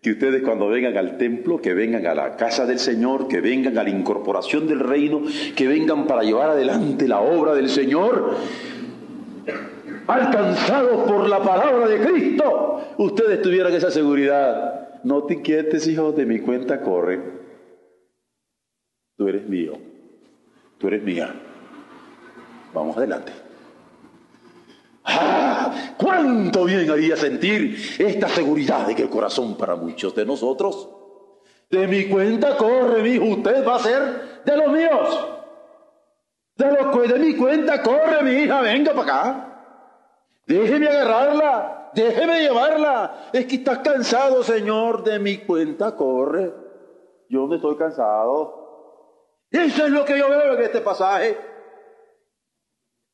Que 0.00 0.12
ustedes 0.12 0.42
cuando 0.42 0.68
vengan 0.68 0.96
al 0.96 1.18
templo, 1.18 1.60
que 1.60 1.74
vengan 1.74 2.06
a 2.06 2.14
la 2.14 2.36
casa 2.36 2.64
del 2.64 2.78
Señor, 2.78 3.28
que 3.28 3.42
vengan 3.42 3.76
a 3.76 3.82
la 3.82 3.90
incorporación 3.90 4.66
del 4.66 4.80
reino, 4.80 5.20
que 5.54 5.68
vengan 5.68 6.06
para 6.06 6.22
llevar 6.22 6.48
adelante 6.48 7.06
la 7.06 7.20
obra 7.20 7.52
del 7.52 7.68
Señor, 7.68 8.36
alcanzados 10.06 11.06
por 11.06 11.28
la 11.28 11.42
palabra 11.42 11.86
de 11.86 12.00
Cristo, 12.00 12.94
ustedes 12.96 13.42
tuvieran 13.42 13.74
esa 13.74 13.90
seguridad. 13.90 15.02
No 15.04 15.24
te 15.24 15.34
inquietes, 15.34 15.86
hijo, 15.86 16.12
de 16.12 16.24
mi 16.24 16.38
cuenta 16.38 16.80
corre. 16.80 17.39
Tú 19.20 19.28
eres 19.28 19.46
mío, 19.46 19.74
tú 20.78 20.88
eres 20.88 21.02
mía. 21.02 21.30
Vamos 22.72 22.96
adelante. 22.96 23.30
¡Ah! 25.04 25.92
¿Cuánto 25.98 26.64
bien 26.64 26.90
haría 26.90 27.18
sentir 27.18 27.76
esta 27.98 28.28
seguridad 28.30 28.86
de 28.86 28.94
que 28.94 29.02
el 29.02 29.10
corazón 29.10 29.58
para 29.58 29.76
muchos 29.76 30.14
de 30.14 30.24
nosotros, 30.24 30.88
de 31.68 31.86
mi 31.86 32.08
cuenta 32.08 32.56
corre, 32.56 33.02
mi 33.02 33.10
hijo, 33.10 33.26
usted 33.26 33.62
va 33.62 33.76
a 33.76 33.78
ser 33.80 34.42
de 34.42 34.56
los 34.56 34.72
míos. 34.72 35.28
De, 36.56 36.72
los, 36.72 37.08
de 37.10 37.18
mi 37.18 37.36
cuenta 37.36 37.82
corre, 37.82 38.22
mi 38.22 38.44
hija, 38.44 38.62
venga 38.62 38.94
para 38.94 39.02
acá. 39.02 39.62
Déjeme 40.46 40.88
agarrarla, 40.88 41.90
déjeme 41.92 42.40
llevarla. 42.40 43.28
Es 43.34 43.44
que 43.44 43.56
estás 43.56 43.80
cansado, 43.80 44.42
Señor, 44.42 45.04
de 45.04 45.18
mi 45.18 45.36
cuenta 45.44 45.94
corre. 45.94 46.54
Yo 47.28 47.46
no 47.46 47.56
estoy 47.56 47.76
cansado. 47.76 48.59
Eso 49.50 49.86
es 49.86 49.92
lo 49.92 50.04
que 50.04 50.18
yo 50.18 50.28
veo 50.28 50.54
en 50.54 50.62
este 50.62 50.80
pasaje. 50.80 51.36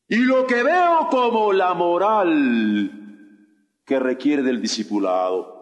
Y 0.08 0.16
lo 0.18 0.46
que 0.46 0.62
veo 0.62 1.08
como 1.10 1.52
la 1.52 1.74
moral 1.74 2.90
que 3.84 3.98
requiere 3.98 4.42
del 4.42 4.60
discipulado. 4.60 5.56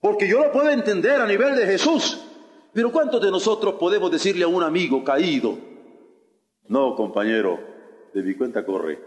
Porque 0.00 0.26
yo 0.28 0.42
lo 0.42 0.50
puedo 0.50 0.70
entender 0.70 1.20
a 1.20 1.26
nivel 1.26 1.56
de 1.56 1.66
Jesús, 1.66 2.26
pero 2.72 2.90
¿cuántos 2.90 3.20
de 3.20 3.30
nosotros 3.30 3.74
podemos 3.74 4.10
decirle 4.10 4.44
a 4.44 4.48
un 4.48 4.62
amigo 4.62 5.04
caído, 5.04 5.58
no, 6.68 6.94
compañero, 6.94 7.58
de 8.14 8.22
mi 8.22 8.34
cuenta 8.34 8.64
corre, 8.64 8.98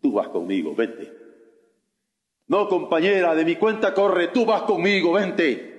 tú 0.00 0.12
vas 0.12 0.28
conmigo, 0.28 0.74
vente. 0.74 1.10
No, 2.46 2.68
compañera, 2.68 3.34
de 3.34 3.44
mi 3.44 3.56
cuenta 3.56 3.94
corre, 3.94 4.28
tú 4.28 4.44
vas 4.44 4.62
conmigo, 4.62 5.12
vente. 5.12 5.73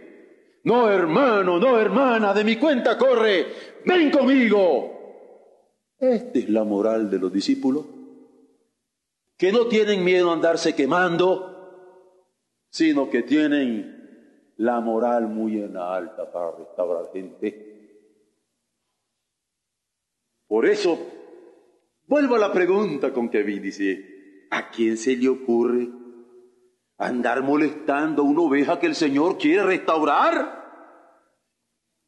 No, 0.65 0.89
hermano, 0.89 1.59
no, 1.59 1.79
hermana, 1.79 2.33
de 2.33 2.43
mi 2.43 2.55
cuenta 2.55 2.97
corre, 2.97 3.45
ven 3.85 4.09
conmigo. 4.09 5.93
Esta 5.99 6.39
es 6.39 6.49
la 6.49 6.63
moral 6.63 7.07
de 7.07 7.19
los 7.19 7.31
discípulos, 7.31 7.85
que 9.37 9.51
no 9.51 9.67
tienen 9.67 10.03
miedo 10.03 10.31
a 10.31 10.33
andarse 10.33 10.73
quemando, 10.73 12.65
sino 12.71 13.11
que 13.11 13.21
tienen 13.21 14.53
la 14.57 14.81
moral 14.81 15.27
muy 15.27 15.61
en 15.61 15.77
alta 15.77 16.31
para 16.31 16.57
restaurar 16.57 17.11
gente. 17.13 18.01
Por 20.47 20.65
eso, 20.65 20.97
vuelvo 22.07 22.35
a 22.35 22.39
la 22.39 22.51
pregunta 22.51 23.13
con 23.13 23.29
que 23.29 23.43
vi, 23.43 23.59
dice, 23.59 24.47
¿a 24.49 24.71
quién 24.71 24.97
se 24.97 25.15
le 25.15 25.29
ocurre 25.29 26.04
andar 26.97 27.41
molestando 27.41 28.23
una 28.23 28.41
oveja 28.41 28.79
que 28.79 28.87
el 28.87 28.95
Señor 28.95 29.37
quiere 29.37 29.63
restaurar? 29.63 30.63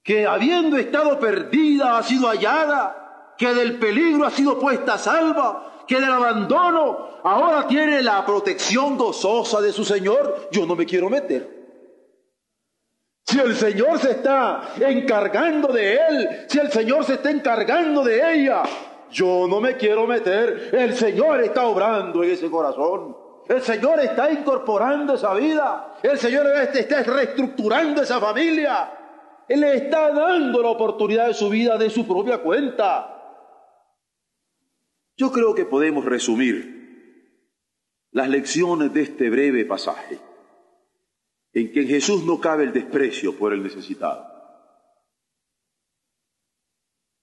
Que 0.03 0.25
habiendo 0.25 0.77
estado 0.77 1.19
perdida 1.19 1.97
ha 1.97 2.03
sido 2.03 2.27
hallada 2.27 3.33
que 3.37 3.53
del 3.53 3.77
peligro 3.77 4.25
ha 4.25 4.31
sido 4.31 4.59
puesta 4.59 4.95
a 4.95 4.97
salva, 4.97 5.83
que 5.87 5.95
del 5.95 6.11
abandono 6.11 7.19
ahora 7.23 7.67
tiene 7.67 8.01
la 8.01 8.25
protección 8.25 8.97
gozosa 8.97 9.61
de 9.61 9.71
su 9.71 9.85
Señor, 9.85 10.49
yo 10.51 10.65
no 10.65 10.75
me 10.75 10.85
quiero 10.85 11.09
meter. 11.09 11.55
Si 13.25 13.39
el 13.39 13.55
Señor 13.55 13.99
se 13.99 14.11
está 14.11 14.73
encargando 14.79 15.67
de 15.67 15.95
él, 15.95 16.45
si 16.47 16.59
el 16.59 16.71
Señor 16.71 17.03
se 17.03 17.15
está 17.15 17.29
encargando 17.29 18.03
de 18.03 18.35
ella, 18.35 18.63
yo 19.11 19.47
no 19.49 19.59
me 19.59 19.75
quiero 19.75 20.07
meter. 20.07 20.69
El 20.73 20.95
Señor 20.95 21.41
está 21.41 21.67
obrando 21.67 22.23
en 22.23 22.31
ese 22.31 22.49
corazón. 22.49 23.26
El 23.47 23.61
Señor 23.61 23.99
está 24.01 24.31
incorporando 24.31 25.15
esa 25.15 25.33
vida. 25.33 25.97
El 26.03 26.17
Señor 26.17 26.47
está 26.47 27.03
reestructurando 27.03 28.01
esa 28.01 28.19
familia. 28.19 28.91
Él 29.47 29.61
le 29.61 29.75
está 29.75 30.11
dando 30.11 30.61
la 30.61 30.69
oportunidad 30.69 31.27
de 31.27 31.33
su 31.33 31.49
vida 31.49 31.77
de 31.77 31.89
su 31.89 32.05
propia 32.05 32.39
cuenta. 32.39 33.13
Yo 35.15 35.31
creo 35.31 35.55
que 35.55 35.65
podemos 35.65 36.03
resumir 36.05 36.77
las 38.11 38.29
lecciones 38.29 38.93
de 38.93 39.01
este 39.01 39.29
breve 39.29 39.65
pasaje 39.65 40.19
en 41.53 41.71
que 41.71 41.81
en 41.81 41.87
Jesús 41.87 42.23
no 42.25 42.39
cabe 42.39 42.65
el 42.65 42.73
desprecio 42.73 43.37
por 43.37 43.53
el 43.53 43.63
necesitado. 43.63 44.27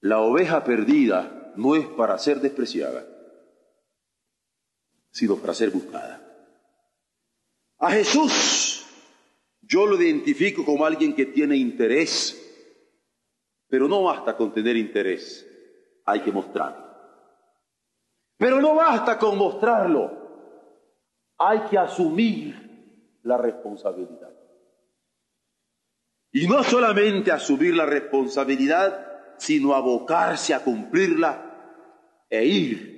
La 0.00 0.20
oveja 0.20 0.64
perdida 0.64 1.52
no 1.56 1.76
es 1.76 1.86
para 1.86 2.18
ser 2.18 2.40
despreciada, 2.40 3.06
sino 5.14 5.36
para 5.36 5.54
ser 5.54 5.70
buscada. 5.70 6.20
A 7.78 7.92
Jesús 7.92 8.84
yo 9.62 9.86
lo 9.86 10.00
identifico 10.00 10.64
como 10.64 10.84
alguien 10.84 11.14
que 11.14 11.26
tiene 11.26 11.56
interés, 11.56 12.40
pero 13.68 13.86
no 13.86 14.02
basta 14.02 14.36
con 14.36 14.52
tener 14.52 14.76
interés, 14.76 15.46
hay 16.04 16.20
que 16.20 16.32
mostrarlo. 16.32 16.84
Pero 18.36 18.60
no 18.60 18.74
basta 18.74 19.16
con 19.16 19.38
mostrarlo, 19.38 20.10
hay 21.38 21.60
que 21.70 21.78
asumir 21.78 23.20
la 23.22 23.38
responsabilidad. 23.38 24.34
Y 26.32 26.48
no 26.48 26.64
solamente 26.64 27.30
asumir 27.30 27.76
la 27.76 27.86
responsabilidad, 27.86 29.36
sino 29.38 29.74
abocarse 29.74 30.52
a 30.54 30.64
cumplirla 30.64 32.26
e 32.28 32.44
ir 32.44 32.93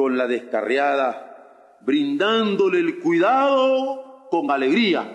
con 0.00 0.16
la 0.16 0.26
descarriada, 0.26 1.76
brindándole 1.82 2.78
el 2.78 3.00
cuidado 3.00 4.28
con 4.30 4.50
alegría. 4.50 5.12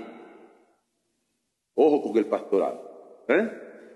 Ojo 1.74 2.04
con 2.04 2.15
el 2.17 2.28
pastoral. 2.28 2.80
¿eh? 3.28 3.50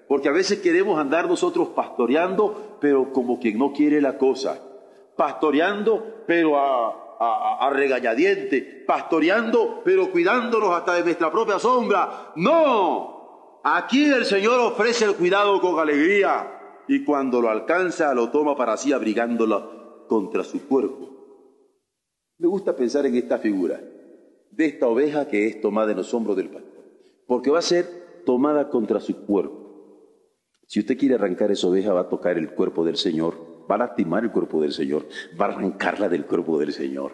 Porque 0.08 0.30
a 0.30 0.32
veces 0.32 0.62
queremos 0.62 0.98
andar 0.98 1.28
nosotros 1.28 1.68
pastoreando, 1.76 2.80
pero 2.82 3.14
como 3.14 3.40
quien 3.40 3.60
no 3.60 3.72
quiere 3.72 4.02
la 4.02 4.18
cosa 4.18 4.60
pastoreando, 5.16 6.24
pero 6.26 6.58
a, 6.58 7.70
regañadiente, 7.72 8.84
pastoreando, 8.88 9.82
pero 9.86 10.10
cuidándonos 10.10 10.72
hasta 10.72 10.96
de 10.96 11.04
nuestra 11.04 11.32
propia 11.32 11.60
sombra. 11.60 12.32
No, 12.36 13.62
aquí 13.64 14.06
el 14.06 14.26
Señor 14.26 14.60
ofrece 14.60 15.06
el 15.06 15.14
cuidado 15.14 15.62
con 15.62 15.78
alegría 15.78 16.82
y 16.88 17.04
cuando 17.04 17.42
lo 17.42 17.52
alcanza 17.52 18.12
lo 18.16 18.32
toma 18.32 18.56
para 18.56 18.76
sí 18.76 18.92
abrigándolo 18.92 19.79
contra 20.10 20.44
su 20.44 20.68
cuerpo. 20.68 21.08
Me 22.38 22.48
gusta 22.48 22.76
pensar 22.76 23.06
en 23.06 23.16
esta 23.16 23.38
figura 23.38 23.82
de 24.52 24.66
esta 24.66 24.88
oveja 24.88 25.30
que 25.30 25.48
es 25.48 25.62
tomada 25.62 25.92
en 25.92 25.98
los 25.98 26.14
hombros 26.14 26.36
del 26.36 26.50
pastor, 26.50 26.84
porque 27.26 27.50
va 27.50 27.60
a 27.60 27.62
ser 27.62 28.24
tomada 28.26 28.70
contra 28.70 29.00
su 29.00 29.26
cuerpo. 29.26 29.56
Si 30.68 30.82
usted 30.82 30.98
quiere 30.98 31.16
arrancar 31.16 31.50
esa 31.52 31.68
oveja, 31.68 31.94
va 31.94 32.02
a 32.02 32.10
tocar 32.10 32.38
el 32.38 32.54
cuerpo 32.54 32.84
del 32.84 32.98
Señor 32.98 33.48
va 33.70 33.76
a 33.76 33.80
lastimar 33.80 34.24
el 34.24 34.32
cuerpo 34.32 34.62
del 34.62 34.72
Señor, 34.72 35.08
va 35.40 35.46
a 35.46 35.50
arrancarla 35.50 36.10
del 36.10 36.26
cuerpo 36.26 36.58
del 36.58 36.74
Señor. 36.74 37.12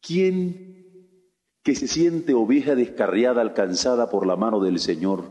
¿Quién 0.00 0.74
que 1.62 1.74
se 1.74 1.88
siente 1.88 2.32
oveja 2.32 2.76
descarriada 2.76 3.42
alcanzada 3.42 4.08
por 4.08 4.24
la 4.24 4.36
mano 4.36 4.60
del 4.60 4.78
Señor, 4.78 5.24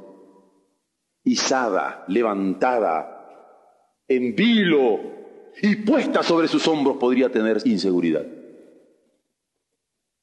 izada, 1.24 2.04
levantada, 2.10 4.04
en 4.10 4.36
vilo 4.36 5.00
y 5.62 5.76
puesta 5.78 6.24
sobre 6.24 6.48
sus 6.48 6.68
hombros 6.68 6.98
podría 6.98 7.30
tener 7.30 7.62
inseguridad? 7.66 8.26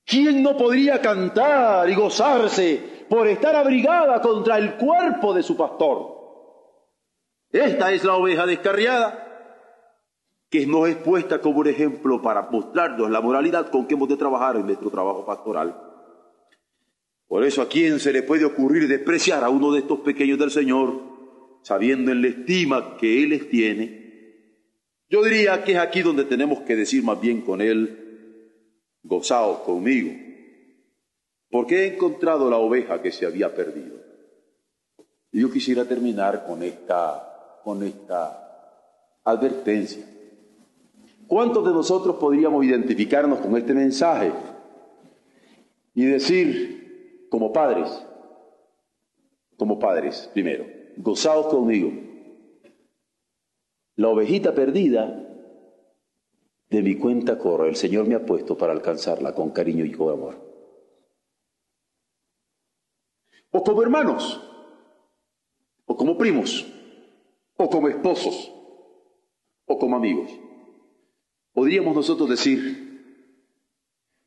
¿Quién 0.05 0.42
no 0.42 0.57
podría 0.57 1.01
cantar 1.01 1.88
y 1.88 1.95
gozarse 1.95 3.05
por 3.09 3.27
estar 3.29 3.55
abrigada 3.55 4.21
contra 4.21 4.59
el 4.59 4.75
cuerpo 4.75 5.33
de 5.33 5.42
su 5.42 5.57
pastor? 5.57 6.23
Esta 7.51 7.92
es 7.92 8.03
la 8.05 8.16
oveja 8.16 8.47
descarriada, 8.47 9.23
que 10.51 10.66
nos 10.66 10.88
es 10.88 10.97
puesta 10.97 11.40
como 11.40 11.61
un 11.61 11.68
ejemplo 11.68 12.21
para 12.21 12.42
mostrarnos 12.51 13.11
la 13.11 13.21
moralidad 13.21 13.71
con 13.71 13.87
que 13.87 13.95
hemos 13.95 14.09
de 14.09 14.16
trabajar 14.16 14.57
en 14.57 14.66
nuestro 14.66 14.90
trabajo 14.90 15.25
pastoral. 15.25 15.75
Por 17.27 17.45
eso 17.45 17.62
a 17.62 17.68
quién 17.68 17.99
se 18.01 18.12
le 18.12 18.23
puede 18.23 18.45
ocurrir 18.45 18.88
despreciar 18.88 19.45
a 19.45 19.49
uno 19.49 19.73
de 19.73 19.79
estos 19.79 20.01
pequeños 20.01 20.38
del 20.38 20.51
Señor, 20.51 21.01
sabiendo 21.62 22.12
en 22.12 22.21
la 22.21 22.29
estima 22.29 22.97
que 22.99 23.23
Él 23.23 23.31
les 23.31 23.49
tiene. 23.49 24.02
Yo 25.12 25.22
diría 25.22 25.62
que 25.62 25.72
es 25.72 25.79
aquí 25.79 26.01
donde 26.01 26.25
tenemos 26.25 26.61
que 26.61 26.75
decir 26.75 27.05
más 27.05 27.20
bien 27.20 27.42
con 27.42 27.61
Él, 27.61 28.48
gozaos 29.03 29.59
conmigo, 29.59 30.11
porque 31.51 31.81
he 31.81 31.94
encontrado 31.94 32.48
la 32.48 32.57
oveja 32.57 33.03
que 33.03 33.12
se 33.12 33.27
había 33.27 33.55
perdido. 33.55 33.98
Y 35.31 35.42
yo 35.42 35.53
quisiera 35.53 35.85
terminar 35.85 36.47
con 36.47 36.62
esta 36.62 37.61
con 37.62 37.82
esta 37.82 38.80
advertencia. 39.22 40.03
¿Cuántos 41.26 41.62
de 41.66 41.72
nosotros 41.72 42.16
podríamos 42.16 42.64
identificarnos 42.64 43.41
con 43.41 43.55
este 43.59 43.74
mensaje 43.74 44.32
y 45.95 46.07
decir, 46.07 47.26
como 47.28 47.53
padres, 47.53 48.03
como 49.59 49.78
padres, 49.78 50.30
primero, 50.32 50.64
gozaos 50.97 51.49
conmigo, 51.49 52.12
la 53.97 54.09
ovejita 54.09 54.55
perdida 54.55 55.28
de 56.70 56.82
mi 56.82 56.97
cuenta 56.97 57.38
corre, 57.38 57.68
el 57.68 57.76
Señor 57.76 58.07
me 58.07 58.14
ha 58.14 58.24
puesto 58.24 58.57
para 58.57 58.72
alcanzarla 58.72 59.34
con 59.34 59.51
cariño 59.51 59.84
y 59.84 59.93
con 59.93 60.11
amor. 60.11 60.40
O 63.51 63.62
como 63.62 63.82
hermanos, 63.82 64.40
o 65.84 65.97
como 65.97 66.16
primos, 66.16 66.66
o 67.59 67.68
como 67.68 67.88
esposos, 67.88 68.51
o 69.66 69.78
como 69.78 69.97
amigos. 69.97 70.30
Podríamos 71.53 71.95
nosotros 71.95 72.30
decir, 72.30 72.88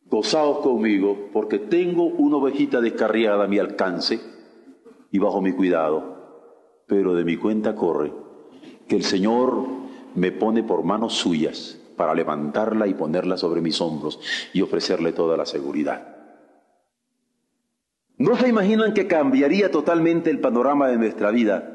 gozaos 0.04 0.60
conmigo 0.60 1.32
porque 1.34 1.58
tengo 1.58 2.04
una 2.06 2.38
ovejita 2.38 2.80
descarriada 2.80 3.46
a 3.46 3.48
mi 3.48 3.58
alcance 3.58 4.20
y 5.10 5.18
bajo 5.18 5.42
mi 5.42 5.54
cuidado, 5.54 6.84
pero 6.86 7.16
de 7.16 7.26
mi 7.26 7.38
cuenta 7.38 7.74
corre 7.74 8.25
que 8.88 8.96
el 8.96 9.04
Señor 9.04 9.66
me 10.16 10.32
pone 10.32 10.64
por 10.64 10.84
manos 10.84 11.14
suyas 11.14 11.78
para 11.96 12.14
levantarla 12.14 12.88
y 12.88 12.94
ponerla 12.94 13.38
sobre 13.38 13.62
mis 13.62 13.80
hombros 13.82 14.20
y 14.54 14.62
ofrecerle 14.62 15.14
toda 15.14 15.38
la 15.38 15.46
seguridad. 15.46 16.16
¿No 18.18 18.36
se 18.38 18.48
imaginan 18.48 18.94
que 18.94 19.08
cambiaría 19.08 19.72
totalmente 19.72 20.30
el 20.30 20.40
panorama 20.40 20.88
de 20.88 20.98
nuestra 20.98 21.32
vida 21.32 21.72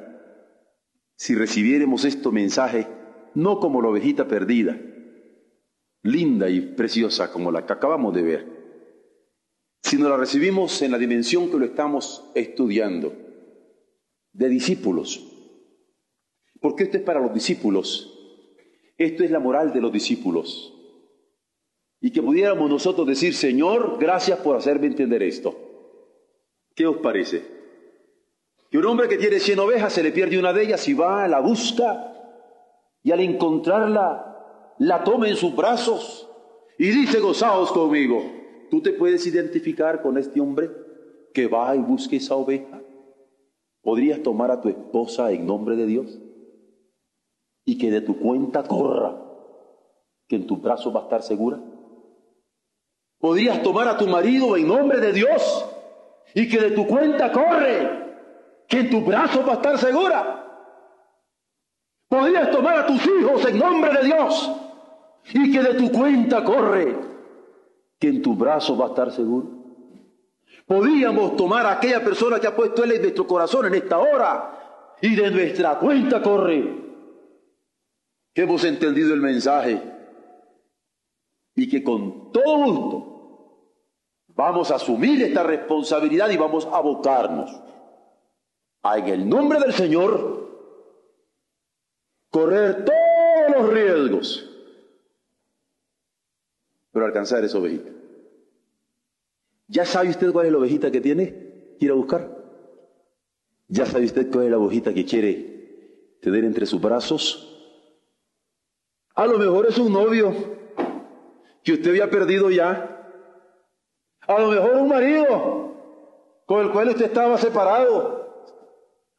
si 1.16 1.34
recibiéramos 1.34 2.04
este 2.06 2.30
mensaje 2.30 2.86
no 3.34 3.60
como 3.60 3.82
la 3.82 3.88
ovejita 3.88 4.26
perdida, 4.26 4.80
linda 6.02 6.48
y 6.48 6.60
preciosa 6.60 7.30
como 7.30 7.52
la 7.52 7.66
que 7.66 7.72
acabamos 7.72 8.14
de 8.14 8.22
ver, 8.22 8.46
sino 9.82 10.08
la 10.08 10.16
recibimos 10.16 10.80
en 10.82 10.92
la 10.92 10.98
dimensión 10.98 11.50
que 11.50 11.58
lo 11.58 11.64
estamos 11.64 12.24
estudiando, 12.34 13.12
de 14.32 14.48
discípulos. 14.48 15.26
Porque 16.60 16.84
esto 16.84 16.98
es 16.98 17.02
para 17.02 17.20
los 17.20 17.32
discípulos, 17.32 18.16
esto 18.98 19.24
es 19.24 19.30
la 19.30 19.40
moral 19.40 19.72
de 19.72 19.80
los 19.80 19.92
discípulos. 19.92 20.76
Y 22.00 22.10
que 22.10 22.22
pudiéramos 22.22 22.68
nosotros 22.68 23.06
decir, 23.06 23.34
Señor, 23.34 23.98
gracias 23.98 24.38
por 24.40 24.56
hacerme 24.56 24.86
entender 24.86 25.22
esto. 25.22 25.54
¿Qué 26.74 26.86
os 26.86 26.96
parece? 26.98 27.42
Que 28.70 28.78
un 28.78 28.86
hombre 28.86 29.08
que 29.08 29.18
tiene 29.18 29.40
cien 29.40 29.58
ovejas 29.58 29.92
se 29.92 30.02
le 30.02 30.12
pierde 30.12 30.38
una 30.38 30.52
de 30.52 30.62
ellas 30.62 30.86
y 30.88 30.94
va, 30.94 31.26
la 31.28 31.40
busca 31.40 32.10
y 33.02 33.10
al 33.10 33.20
encontrarla 33.20 34.74
la 34.78 35.04
toma 35.04 35.28
en 35.28 35.36
sus 35.36 35.54
brazos 35.54 36.28
y 36.78 36.88
dice, 36.88 37.20
gozaos 37.20 37.72
conmigo. 37.72 38.22
¿Tú 38.70 38.80
te 38.80 38.92
puedes 38.92 39.26
identificar 39.26 40.00
con 40.00 40.16
este 40.16 40.40
hombre 40.40 40.70
que 41.34 41.48
va 41.48 41.74
y 41.74 41.80
busca 41.80 42.16
esa 42.16 42.36
oveja? 42.36 42.80
¿Podrías 43.82 44.22
tomar 44.22 44.50
a 44.50 44.60
tu 44.60 44.68
esposa 44.68 45.32
en 45.32 45.46
nombre 45.46 45.74
de 45.76 45.86
Dios? 45.86 46.18
Y 47.70 47.78
que 47.78 47.88
de 47.88 48.00
tu 48.00 48.18
cuenta 48.18 48.64
corra, 48.64 49.14
que 50.26 50.34
en 50.34 50.44
tu 50.44 50.56
brazo 50.56 50.92
va 50.92 51.02
a 51.02 51.02
estar 51.04 51.22
segura. 51.22 51.56
¿Podrías 53.20 53.62
tomar 53.62 53.86
a 53.86 53.96
tu 53.96 54.08
marido 54.08 54.56
en 54.56 54.66
nombre 54.66 54.98
de 54.98 55.12
Dios? 55.12 55.66
Y 56.34 56.48
que 56.48 56.58
de 56.58 56.72
tu 56.72 56.84
cuenta 56.84 57.30
corre, 57.30 58.66
que 58.66 58.80
en 58.80 58.90
tu 58.90 59.02
brazo 59.02 59.46
va 59.46 59.52
a 59.52 59.54
estar 59.54 59.78
segura. 59.78 60.44
Podrías 62.08 62.50
tomar 62.50 62.76
a 62.76 62.86
tus 62.86 63.06
hijos 63.06 63.46
en 63.46 63.56
nombre 63.56 63.92
de 63.92 64.02
Dios 64.02 64.50
y 65.32 65.52
que 65.52 65.62
de 65.62 65.74
tu 65.74 65.92
cuenta 65.92 66.42
corre, 66.42 66.98
que 68.00 68.08
en 68.08 68.20
tu 68.20 68.34
brazo 68.34 68.76
va 68.76 68.86
a 68.86 68.88
estar 68.88 69.12
seguro. 69.12 69.46
Podríamos 70.66 71.36
tomar 71.36 71.66
a 71.66 71.74
aquella 71.74 72.02
persona 72.02 72.40
que 72.40 72.48
ha 72.48 72.56
puesto 72.56 72.82
Él 72.82 72.90
en 72.94 73.02
nuestro 73.02 73.28
corazón 73.28 73.66
en 73.66 73.74
esta 73.74 74.00
hora 74.00 74.96
y 75.00 75.14
de 75.14 75.30
nuestra 75.30 75.78
cuenta 75.78 76.20
corre, 76.20 76.89
hemos 78.42 78.64
entendido 78.64 79.14
el 79.14 79.20
mensaje 79.20 79.80
y 81.54 81.68
que 81.68 81.82
con 81.82 82.32
todo 82.32 82.64
gusto 82.64 83.10
vamos 84.28 84.70
a 84.70 84.76
asumir 84.76 85.22
esta 85.22 85.42
responsabilidad 85.42 86.30
y 86.30 86.36
vamos 86.36 86.66
a 86.66 86.76
abocarnos 86.76 87.50
a 88.82 88.98
en 88.98 89.06
el 89.08 89.28
nombre 89.28 89.60
del 89.60 89.72
Señor 89.72 90.48
correr 92.30 92.84
todos 92.84 93.56
los 93.56 93.72
riesgos, 93.72 94.50
pero 96.92 97.04
alcanzar 97.04 97.44
esa 97.44 97.58
ovejita. 97.58 97.90
¿Ya 99.68 99.84
sabe 99.84 100.08
usted 100.10 100.32
cuál 100.32 100.46
es 100.46 100.52
la 100.52 100.58
ovejita 100.58 100.90
que 100.90 101.00
tiene? 101.00 101.76
¿Quiere 101.78 101.94
buscar? 101.94 102.36
¿Ya 103.68 103.86
sabe 103.86 104.06
usted 104.06 104.30
cuál 104.30 104.46
es 104.46 104.50
la 104.50 104.58
ovejita 104.58 104.94
que 104.94 105.04
quiere 105.04 106.16
tener 106.20 106.44
entre 106.44 106.66
sus 106.66 106.80
brazos? 106.80 107.59
A 109.20 109.26
lo 109.26 109.36
mejor 109.36 109.66
es 109.66 109.76
un 109.76 109.92
novio 109.92 110.32
que 111.62 111.74
usted 111.74 111.90
había 111.90 112.08
perdido 112.08 112.48
ya. 112.48 113.04
A 114.26 114.38
lo 114.38 114.48
mejor 114.48 114.76
un 114.76 114.88
marido 114.88 115.74
con 116.46 116.64
el 116.64 116.72
cual 116.72 116.88
usted 116.88 117.04
estaba 117.04 117.36
separado. 117.36 118.48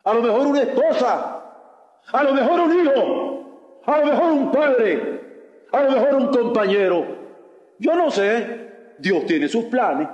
A 0.04 0.14
lo 0.16 0.24
mejor 0.24 0.48
una 0.48 0.64
esposa 0.64 1.38
a 2.14 2.24
lo 2.24 2.34
mejor 2.34 2.62
un 2.62 2.80
hijo, 2.80 3.82
a 3.86 4.00
lo 4.00 4.06
mejor 4.08 4.32
un 4.32 4.52
padre, 4.52 5.22
a 5.72 5.84
lo 5.84 5.92
mejor 5.92 6.16
un 6.16 6.28
compañero. 6.30 7.06
Yo 7.78 7.94
no 7.94 8.10
sé, 8.10 8.96
Dios 8.98 9.24
tiene 9.28 9.48
sus 9.50 9.66
planes. 9.66 10.10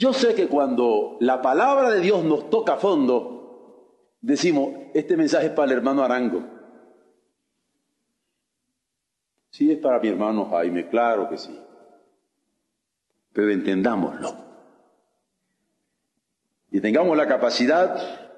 Yo 0.00 0.12
sé 0.12 0.34
que 0.34 0.48
cuando 0.48 1.16
la 1.20 1.40
palabra 1.40 1.90
de 1.90 2.00
Dios 2.00 2.24
nos 2.24 2.50
toca 2.50 2.72
a 2.72 2.78
fondo, 2.78 4.16
decimos, 4.20 4.70
este 4.94 5.16
mensaje 5.16 5.46
es 5.46 5.52
para 5.52 5.70
el 5.70 5.78
hermano 5.78 6.02
Arango. 6.02 6.53
Sí, 9.54 9.70
es 9.70 9.78
para 9.78 10.00
mi 10.00 10.08
hermano 10.08 10.46
Jaime, 10.46 10.88
claro 10.88 11.28
que 11.28 11.38
sí. 11.38 11.56
Pero 13.32 13.52
entendámoslo. 13.52 14.34
Y 16.72 16.80
tengamos 16.80 17.16
la 17.16 17.28
capacidad 17.28 18.32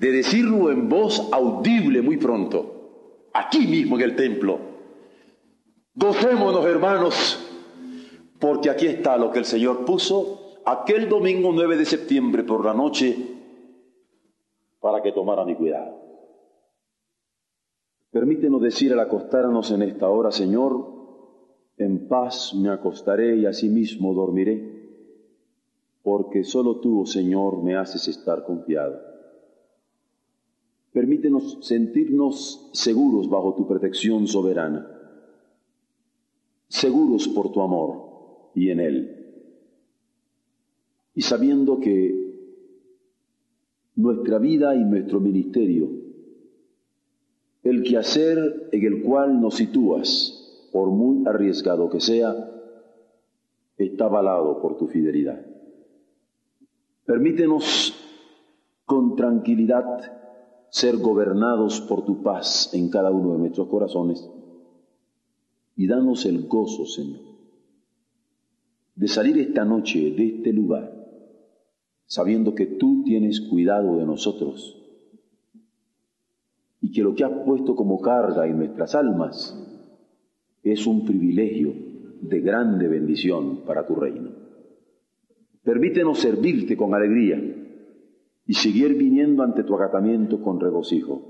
de 0.00 0.10
decirlo 0.10 0.72
en 0.72 0.88
voz 0.88 1.28
audible 1.32 2.02
muy 2.02 2.16
pronto, 2.16 3.28
aquí 3.32 3.68
mismo 3.68 3.94
en 3.94 4.02
el 4.02 4.16
templo. 4.16 4.58
Gocémonos, 5.94 6.66
hermanos, 6.66 7.48
porque 8.40 8.70
aquí 8.70 8.88
está 8.88 9.16
lo 9.16 9.30
que 9.30 9.38
el 9.38 9.44
Señor 9.44 9.84
puso 9.84 10.56
aquel 10.66 11.08
domingo 11.08 11.52
9 11.54 11.76
de 11.76 11.84
septiembre 11.84 12.42
por 12.42 12.64
la 12.64 12.74
noche 12.74 13.16
para 14.80 15.00
que 15.00 15.12
tomara 15.12 15.44
mi 15.44 15.54
cuidado. 15.54 16.01
Permítenos 18.12 18.60
decir 18.60 18.92
al 18.92 19.00
acostarnos 19.00 19.70
en 19.70 19.80
esta 19.80 20.10
hora, 20.10 20.30
Señor, 20.30 20.86
en 21.78 22.08
paz 22.08 22.54
me 22.54 22.68
acostaré 22.68 23.36
y 23.38 23.46
asimismo 23.46 24.12
dormiré, 24.12 24.82
porque 26.02 26.44
solo 26.44 26.78
tú, 26.80 27.00
oh 27.00 27.06
Señor, 27.06 27.62
me 27.62 27.74
haces 27.74 28.08
estar 28.08 28.44
confiado. 28.44 29.00
Permítenos 30.92 31.60
sentirnos 31.62 32.68
seguros 32.74 33.30
bajo 33.30 33.54
tu 33.54 33.66
protección 33.66 34.26
soberana, 34.26 34.86
seguros 36.68 37.28
por 37.28 37.50
tu 37.50 37.62
amor 37.62 38.50
y 38.54 38.68
en 38.68 38.80
Él, 38.80 39.16
y 41.14 41.22
sabiendo 41.22 41.80
que 41.80 42.14
nuestra 43.96 44.38
vida 44.38 44.76
y 44.76 44.84
nuestro 44.84 45.18
ministerio, 45.18 46.01
el 47.62 47.82
quehacer 47.84 48.68
en 48.72 48.84
el 48.84 49.02
cual 49.02 49.40
nos 49.40 49.56
sitúas, 49.56 50.68
por 50.72 50.90
muy 50.90 51.26
arriesgado 51.26 51.88
que 51.90 52.00
sea, 52.00 52.50
está 53.76 54.06
avalado 54.06 54.60
por 54.60 54.76
tu 54.78 54.88
fidelidad. 54.88 55.44
Permítenos 57.04 57.94
con 58.84 59.16
tranquilidad 59.16 60.12
ser 60.70 60.96
gobernados 60.96 61.80
por 61.82 62.04
tu 62.04 62.22
paz 62.22 62.72
en 62.72 62.88
cada 62.88 63.10
uno 63.10 63.32
de 63.32 63.38
nuestros 63.38 63.68
corazones. 63.68 64.28
Y 65.76 65.86
danos 65.86 66.26
el 66.26 66.46
gozo, 66.48 66.86
Señor, 66.86 67.20
de 68.94 69.08
salir 69.08 69.38
esta 69.38 69.64
noche 69.64 70.10
de 70.10 70.26
este 70.26 70.52
lugar, 70.52 70.92
sabiendo 72.06 72.54
que 72.54 72.66
tú 72.66 73.02
tienes 73.04 73.40
cuidado 73.40 73.96
de 73.96 74.04
nosotros 74.04 74.81
y 76.92 76.94
que 76.94 77.02
lo 77.02 77.14
que 77.14 77.24
has 77.24 77.32
puesto 77.46 77.74
como 77.74 78.02
carga 78.02 78.46
en 78.46 78.58
nuestras 78.58 78.94
almas 78.94 79.58
es 80.62 80.86
un 80.86 81.06
privilegio 81.06 81.72
de 82.20 82.40
grande 82.40 82.86
bendición 82.86 83.64
para 83.64 83.86
tu 83.86 83.94
reino. 83.94 84.28
Permítenos 85.62 86.18
servirte 86.18 86.76
con 86.76 86.92
alegría 86.92 87.40
y 88.46 88.52
seguir 88.52 88.94
viniendo 88.94 89.42
ante 89.42 89.64
tu 89.64 89.74
acatamiento 89.74 90.42
con 90.42 90.60
regocijo 90.60 91.22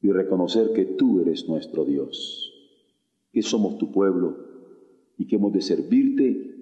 y 0.00 0.12
reconocer 0.12 0.72
que 0.72 0.84
tú 0.84 1.18
eres 1.18 1.48
nuestro 1.48 1.84
Dios, 1.84 2.52
que 3.32 3.42
somos 3.42 3.76
tu 3.76 3.90
pueblo 3.90 4.36
y 5.18 5.26
que 5.26 5.34
hemos 5.34 5.52
de 5.52 5.62
servirte 5.62 6.54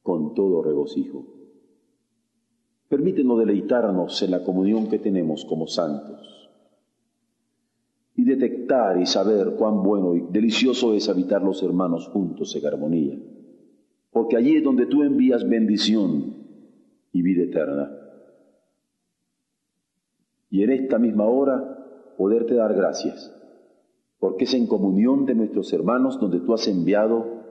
con 0.00 0.32
todo 0.34 0.62
regocijo. 0.62 1.26
Permítenos 2.88 3.40
deleitarnos 3.40 4.22
en 4.22 4.30
la 4.30 4.44
comunión 4.44 4.88
que 4.88 5.00
tenemos 5.00 5.44
como 5.44 5.66
santos 5.66 6.41
y 8.98 9.06
saber 9.06 9.56
cuán 9.58 9.82
bueno 9.82 10.14
y 10.14 10.20
delicioso 10.20 10.94
es 10.94 11.08
habitar 11.10 11.42
los 11.42 11.62
hermanos 11.62 12.08
juntos 12.08 12.56
en 12.56 12.66
armonía, 12.66 13.18
porque 14.10 14.36
allí 14.36 14.56
es 14.56 14.64
donde 14.64 14.86
tú 14.86 15.02
envías 15.02 15.46
bendición 15.46 16.34
y 17.12 17.20
vida 17.22 17.44
eterna. 17.44 17.90
Y 20.48 20.62
en 20.62 20.70
esta 20.70 20.98
misma 20.98 21.24
hora 21.24 22.14
poderte 22.16 22.54
dar 22.54 22.74
gracias, 22.74 23.30
porque 24.18 24.44
es 24.44 24.54
en 24.54 24.66
comunión 24.66 25.26
de 25.26 25.34
nuestros 25.34 25.70
hermanos 25.74 26.18
donde 26.18 26.40
tú 26.40 26.54
has 26.54 26.66
enviado 26.66 27.42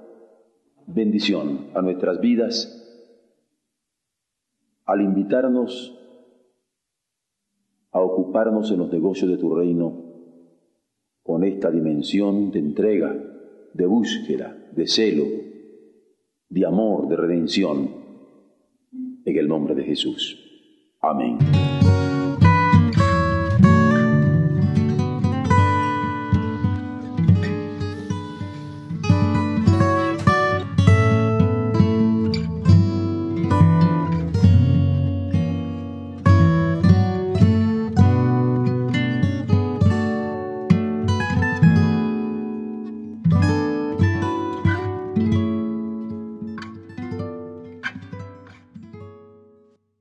bendición 0.88 1.68
a 1.76 1.84
nuestras 1.84 2.20
vidas 2.20 2.78
al 4.86 5.02
invitarnos 5.02 6.00
a 7.92 8.00
ocuparnos 8.00 8.72
en 8.72 8.80
los 8.80 8.92
negocios 8.92 9.30
de 9.30 9.38
tu 9.38 9.54
reino 9.54 10.11
con 11.24 11.44
esta 11.44 11.70
dimensión 11.70 12.52
de 12.52 12.60
entrega, 12.60 13.16
de 13.74 13.86
búsqueda, 13.86 14.58
de 14.76 14.88
celo, 14.88 15.26
de 16.50 16.66
amor, 16.66 17.08
de 17.08 17.16
redención, 17.16 17.90
en 19.24 19.38
el 19.38 19.48
nombre 19.48 19.76
de 19.76 19.84
Jesús. 19.84 20.38
Amén. 21.02 21.38